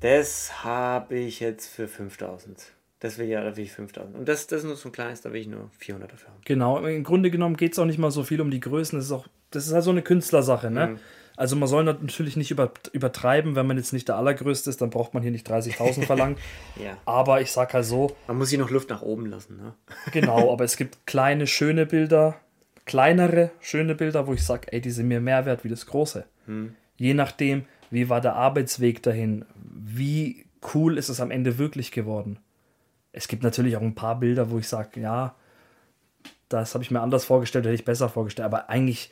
[0.00, 2.72] das habe ich jetzt für 5000.
[3.00, 4.16] Das will ja, da will ich 5000.
[4.16, 6.40] Und das, das ist nur so ein kleines, da will ich nur 400 dafür haben.
[6.44, 8.98] Genau, im Grunde genommen geht es auch nicht mal so viel um die Größen.
[8.98, 10.86] Das ist auch, das ist halt so eine Künstlersache, ne?
[10.88, 10.98] Mhm.
[11.40, 15.14] Also man soll natürlich nicht übertreiben, wenn man jetzt nicht der Allergrößte ist, dann braucht
[15.14, 16.36] man hier nicht 30.000 verlangen.
[16.76, 16.98] ja.
[17.06, 18.14] Aber ich sag halt so.
[18.26, 19.72] Man muss hier noch Luft nach oben lassen, ne?
[20.12, 22.36] genau, aber es gibt kleine, schöne Bilder,
[22.84, 26.26] kleinere, schöne Bilder, wo ich sage, ey, die sind mir mehr wert wie das große.
[26.44, 26.76] Hm.
[26.98, 32.38] Je nachdem, wie war der Arbeitsweg dahin, wie cool ist es am Ende wirklich geworden.
[33.12, 35.34] Es gibt natürlich auch ein paar Bilder, wo ich sage, ja,
[36.50, 39.10] das habe ich mir anders vorgestellt, hätte ich besser vorgestellt, aber eigentlich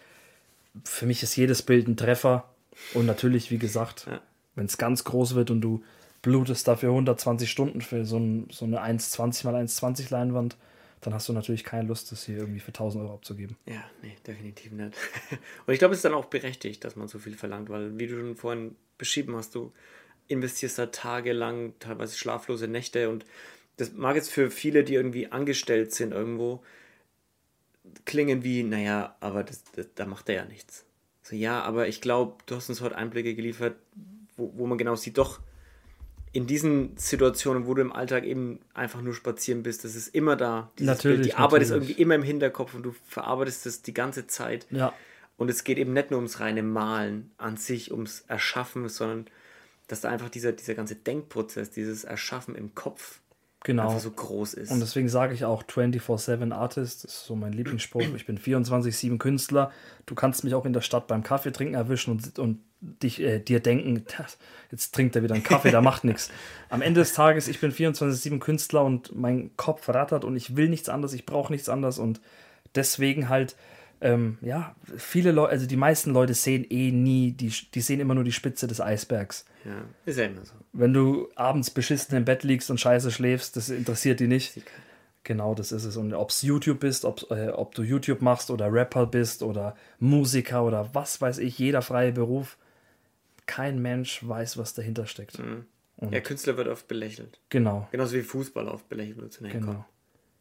[0.84, 2.48] für mich ist jedes Bild ein Treffer.
[2.94, 4.20] Und natürlich, wie gesagt, ja.
[4.54, 5.82] wenn es ganz groß wird und du
[6.22, 10.56] blutest dafür 120 Stunden für so, ein, so eine 1,20 mal 1,20 Leinwand,
[11.00, 13.56] dann hast du natürlich keine Lust, das hier irgendwie für 1000 Euro abzugeben.
[13.66, 14.96] Ja, nee, definitiv nicht.
[15.66, 18.06] Und ich glaube, es ist dann auch berechtigt, dass man so viel verlangt, weil, wie
[18.06, 19.72] du schon vorhin beschrieben hast, du
[20.26, 23.24] investierst da tagelang, teilweise schlaflose Nächte und
[23.76, 26.62] das mag jetzt für viele, die irgendwie angestellt sind irgendwo,
[28.04, 30.84] klingen wie, naja, aber das, das, da macht er ja nichts.
[31.22, 33.76] So, ja, aber ich glaube, du hast uns heute Einblicke geliefert,
[34.36, 35.40] wo, wo man genau sieht, doch
[36.32, 40.36] in diesen Situationen, wo du im Alltag eben einfach nur spazieren bist, das ist immer
[40.36, 40.70] da.
[40.78, 41.20] Natürlich.
[41.20, 41.26] Bild.
[41.26, 44.66] Die Arbeit ist irgendwie immer im Hinterkopf und du verarbeitest das die ganze Zeit.
[44.70, 44.92] Ja.
[45.36, 49.26] Und es geht eben nicht nur ums reine Malen an sich, ums Erschaffen, sondern
[49.86, 53.20] dass da einfach dieser, dieser ganze Denkprozess, dieses Erschaffen im Kopf
[53.64, 53.88] genau.
[53.88, 54.70] einfach so groß ist.
[54.70, 58.02] Und deswegen sage ich auch 24-7 Artist, das ist so mein Lieblingsspruch.
[58.16, 59.72] Ich bin 24-7 Künstler.
[60.06, 63.40] Du kannst mich auch in der Stadt beim Kaffee trinken erwischen und, und dich, äh,
[63.40, 64.04] dir denken,
[64.70, 66.30] jetzt trinkt er wieder einen Kaffee, da macht nichts.
[66.68, 70.68] Am Ende des Tages, ich bin 24-7 Künstler und mein Kopf rattert und ich will
[70.68, 72.20] nichts anderes, ich brauche nichts anderes und
[72.74, 73.56] deswegen halt
[74.00, 78.14] ähm, ja, viele Leute, also die meisten Leute sehen eh nie, die, die sehen immer
[78.14, 79.44] nur die Spitze des Eisbergs.
[79.64, 80.54] Ja, ist ja immer so.
[80.72, 84.62] Wenn du abends beschissen im Bett liegst und scheiße schläfst, das interessiert die nicht.
[85.24, 85.96] Genau, das ist es.
[85.96, 89.76] Und ob es YouTube bist, ob, äh, ob du YouTube machst oder Rapper bist oder
[89.98, 92.56] Musiker oder was weiß ich, jeder freie Beruf,
[93.46, 95.38] kein Mensch weiß, was dahinter steckt.
[95.38, 95.66] Mhm.
[96.10, 97.40] Ja, Künstler wird oft belächelt.
[97.48, 97.88] Genau.
[97.90, 99.52] Genauso wie Fußball oft belächelt wird.
[99.52, 99.66] Genau.
[99.66, 99.84] Kommen.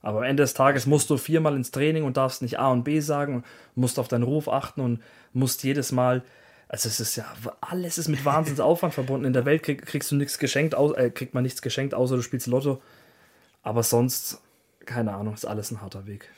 [0.07, 2.85] Aber am Ende des Tages musst du viermal ins Training und darfst nicht A und
[2.85, 3.43] B sagen,
[3.75, 5.03] musst auf deinen Ruf achten und
[5.33, 6.23] musst jedes Mal.
[6.69, 7.25] Also es ist ja,
[7.59, 9.25] alles ist mit Wahnsinnsaufwand verbunden.
[9.25, 12.21] In der Welt krieg, kriegst du nichts geschenkt, äh, kriegt man nichts geschenkt, außer du
[12.21, 12.81] spielst Lotto.
[13.63, 14.39] Aber sonst,
[14.85, 16.29] keine Ahnung, ist alles ein harter Weg.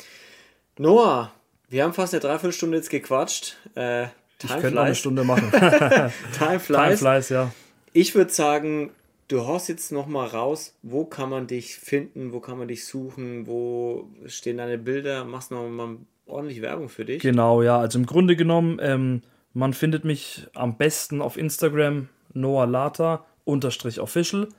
[0.80, 1.32] Noah,
[1.70, 3.56] wir haben fast eine Dreiviertelstunde jetzt gequatscht.
[3.76, 4.06] Äh,
[4.42, 5.52] ich könnte noch eine Stunde machen.
[5.52, 6.76] Time flies.
[6.76, 7.52] Time flies, ja.
[7.94, 8.90] Ich würde sagen,
[9.30, 12.86] du haust jetzt noch mal raus, wo kann man dich finden, wo kann man dich
[12.86, 17.22] suchen, wo stehen deine Bilder, machst noch mal ordentlich Werbung für dich.
[17.22, 19.22] Genau, ja, also im Grunde genommen, ähm,
[19.54, 24.50] man findet mich am besten auf Instagram Noah Lata official,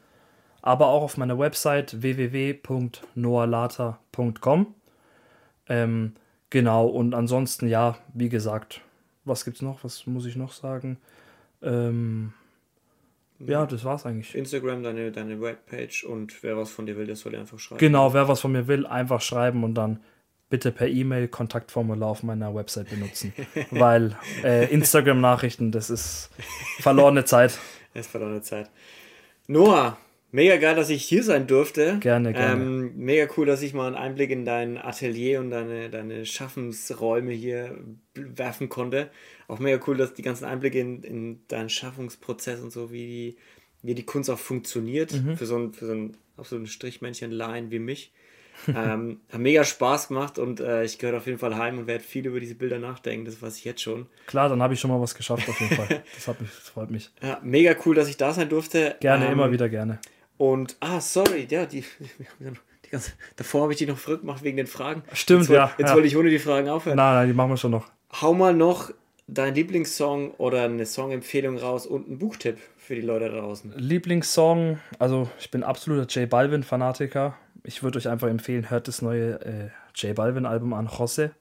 [0.62, 4.75] aber auch auf meiner Website www.noalata.com.
[5.68, 6.14] Ähm,
[6.51, 8.81] genau, und ansonsten, ja, wie gesagt,
[9.25, 9.85] was gibt's noch?
[9.85, 10.99] Was muss ich noch sagen?
[11.62, 12.33] Ähm,
[13.47, 14.34] ja, das war's eigentlich.
[14.34, 17.78] Instagram, deine, deine Webpage und wer was von dir will, der soll einfach schreiben.
[17.78, 20.01] Genau, wer was von mir will, einfach schreiben und dann
[20.51, 23.32] bitte per E-Mail Kontaktformular auf meiner Website benutzen.
[23.70, 26.30] weil äh, Instagram-Nachrichten, das ist
[26.80, 27.59] verlorene Zeit.
[27.93, 28.70] Das ist verlorene Zeit.
[29.49, 29.99] Noah,
[30.30, 31.99] mega geil, dass ich hier sein durfte.
[31.99, 32.62] Gerne, gerne.
[32.62, 37.32] Ähm, mega cool, dass ich mal einen Einblick in dein Atelier und deine, deine Schaffensräume
[37.32, 37.76] hier
[38.14, 39.11] werfen konnte.
[39.51, 43.37] Auch mega cool, dass die ganzen Einblicke in, in deinen Schaffungsprozess und so, wie die,
[43.83, 45.37] wie die Kunst auch funktioniert, mhm.
[45.37, 48.13] für so ein, für so ein, ein Strichmännchen-Laien wie mich.
[48.69, 52.05] ähm, hat mega Spaß gemacht und äh, ich gehöre auf jeden Fall heim und werde
[52.05, 53.25] viel über diese Bilder nachdenken.
[53.25, 54.07] Das weiß ich jetzt schon.
[54.27, 56.03] Klar, dann habe ich schon mal was geschafft auf jeden Fall.
[56.15, 57.11] Das, hat mich, das freut mich.
[57.23, 58.97] Ja, mega cool, dass ich da sein durfte.
[59.01, 59.99] Gerne, ähm, immer wieder gerne.
[60.37, 61.81] Und, ah, sorry, ja, die,
[62.39, 65.03] die ganze, davor habe ich die noch verrückt gemacht wegen den Fragen.
[65.13, 65.73] Stimmt, jetzt, ja.
[65.79, 65.95] Jetzt ja.
[65.95, 66.97] wollte ich ohne die Fragen aufhören.
[66.97, 67.89] Nein, nein, die machen wir schon noch.
[68.21, 68.91] Hau mal noch
[69.33, 73.72] dein Lieblingssong oder eine Songempfehlung raus und einen Buchtipp für die Leute da draußen.
[73.76, 79.41] Lieblingssong, also ich bin absoluter J Balvin-Fanatiker ich würde euch einfach empfehlen, hört das neue
[79.45, 81.33] äh, J Balvin-Album an, Jose.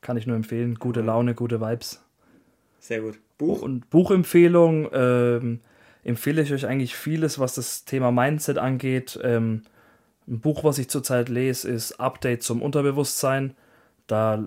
[0.00, 0.76] Kann ich nur empfehlen.
[0.76, 2.02] Gute Laune, gute Vibes.
[2.78, 3.18] Sehr gut.
[3.38, 3.62] Buch?
[3.62, 5.60] Und Buchempfehlung ähm,
[6.04, 9.18] empfehle ich euch eigentlich vieles, was das Thema Mindset angeht.
[9.22, 9.62] Ähm,
[10.28, 13.54] ein Buch, was ich zurzeit lese, ist Update zum Unterbewusstsein.
[14.06, 14.44] Da,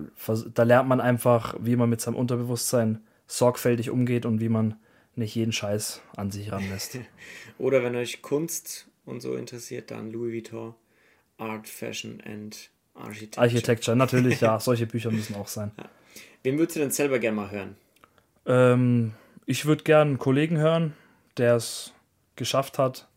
[0.54, 4.76] da lernt man einfach, wie man mit seinem Unterbewusstsein sorgfältig umgeht und wie man
[5.14, 6.98] nicht jeden Scheiß an sich ranlässt.
[7.58, 10.74] Oder wenn euch Kunst und so interessiert, dann Louis Vuitton.
[11.36, 13.42] Art, Fashion and Architecture.
[13.42, 14.60] Architecture, natürlich, ja.
[14.60, 15.72] Solche Bücher müssen auch sein.
[15.78, 15.84] Ja.
[16.42, 17.76] Wen würdest du denn selber gerne mal hören?
[18.46, 19.12] Ähm,
[19.46, 20.94] ich würde gerne einen Kollegen hören,
[21.36, 21.92] der es
[22.36, 23.08] geschafft hat,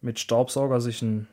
[0.00, 1.28] mit Staubsauger sich ein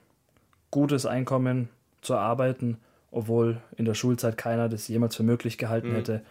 [0.72, 1.70] gutes Einkommen
[2.02, 2.78] zu erarbeiten,
[3.12, 5.96] obwohl in der Schulzeit keiner das jemals für möglich gehalten mhm.
[5.96, 6.22] hätte.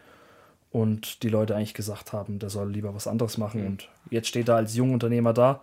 [0.70, 3.62] Und die Leute eigentlich gesagt haben, der soll lieber was anderes machen.
[3.62, 3.66] Mhm.
[3.66, 5.62] Und jetzt steht er als Jungunternehmer da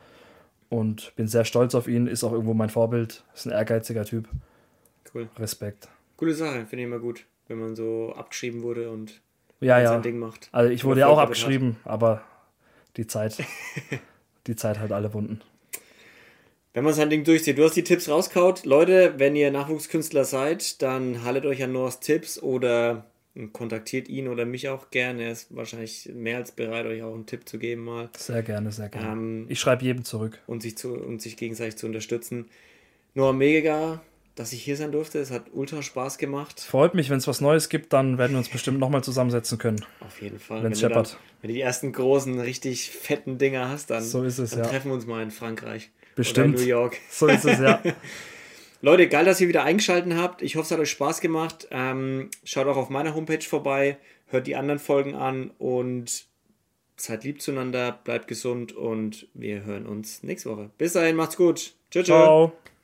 [0.69, 4.27] und bin sehr stolz auf ihn, ist auch irgendwo mein Vorbild, ist ein ehrgeiziger Typ.
[5.13, 5.29] Cool.
[5.37, 5.87] Respekt.
[6.17, 9.21] Coole Sache, finde ich immer gut, wenn man so abgeschrieben wurde und
[9.59, 9.89] ja, ja.
[9.89, 10.49] sein Ding macht.
[10.51, 11.91] Also ich wurde ja auch abgeschrieben, hat.
[11.91, 12.21] aber
[12.97, 13.37] die Zeit,
[14.47, 15.41] die Zeit hat alle Wunden.
[16.75, 18.65] Wenn man sein Ding durchzieht, du hast die Tipps rauskaut.
[18.65, 23.05] Leute, wenn ihr Nachwuchskünstler seid, dann haltet euch an Noahs Tipps oder
[23.53, 25.23] kontaktiert ihn oder mich auch gerne.
[25.23, 28.09] Er ist wahrscheinlich mehr als bereit, euch auch einen Tipp zu geben mal.
[28.17, 29.07] Sehr gerne, sehr gerne.
[29.09, 30.39] Ähm, ich schreibe jedem zurück.
[30.47, 32.49] Und sich, zu, und sich gegenseitig zu unterstützen.
[33.13, 34.01] Nur mega,
[34.35, 35.19] dass ich hier sein durfte.
[35.19, 36.59] Es hat ultra Spaß gemacht.
[36.59, 39.85] Freut mich, wenn es was Neues gibt, dann werden wir uns bestimmt nochmal zusammensetzen können.
[40.01, 40.61] Auf jeden Fall.
[40.61, 41.17] Wenn es scheppert.
[41.41, 44.65] Wenn du die ersten großen, richtig fetten Dinger hast, dann, so ist es, dann ja.
[44.65, 45.89] treffen wir uns mal in Frankreich.
[46.15, 46.55] Bestimmt.
[46.55, 46.97] Oder in New York.
[47.09, 47.81] So ist es, ja.
[48.81, 50.41] Leute, geil, dass ihr wieder eingeschaltet habt.
[50.41, 51.67] Ich hoffe, es hat euch Spaß gemacht.
[51.71, 53.97] Ähm, schaut auch auf meiner Homepage vorbei,
[54.27, 56.25] hört die anderen Folgen an und
[56.97, 60.69] seid lieb zueinander, bleibt gesund und wir hören uns nächste Woche.
[60.77, 61.73] Bis dahin, macht's gut.
[61.91, 62.23] Ciao, ciao.
[62.23, 62.65] ciao.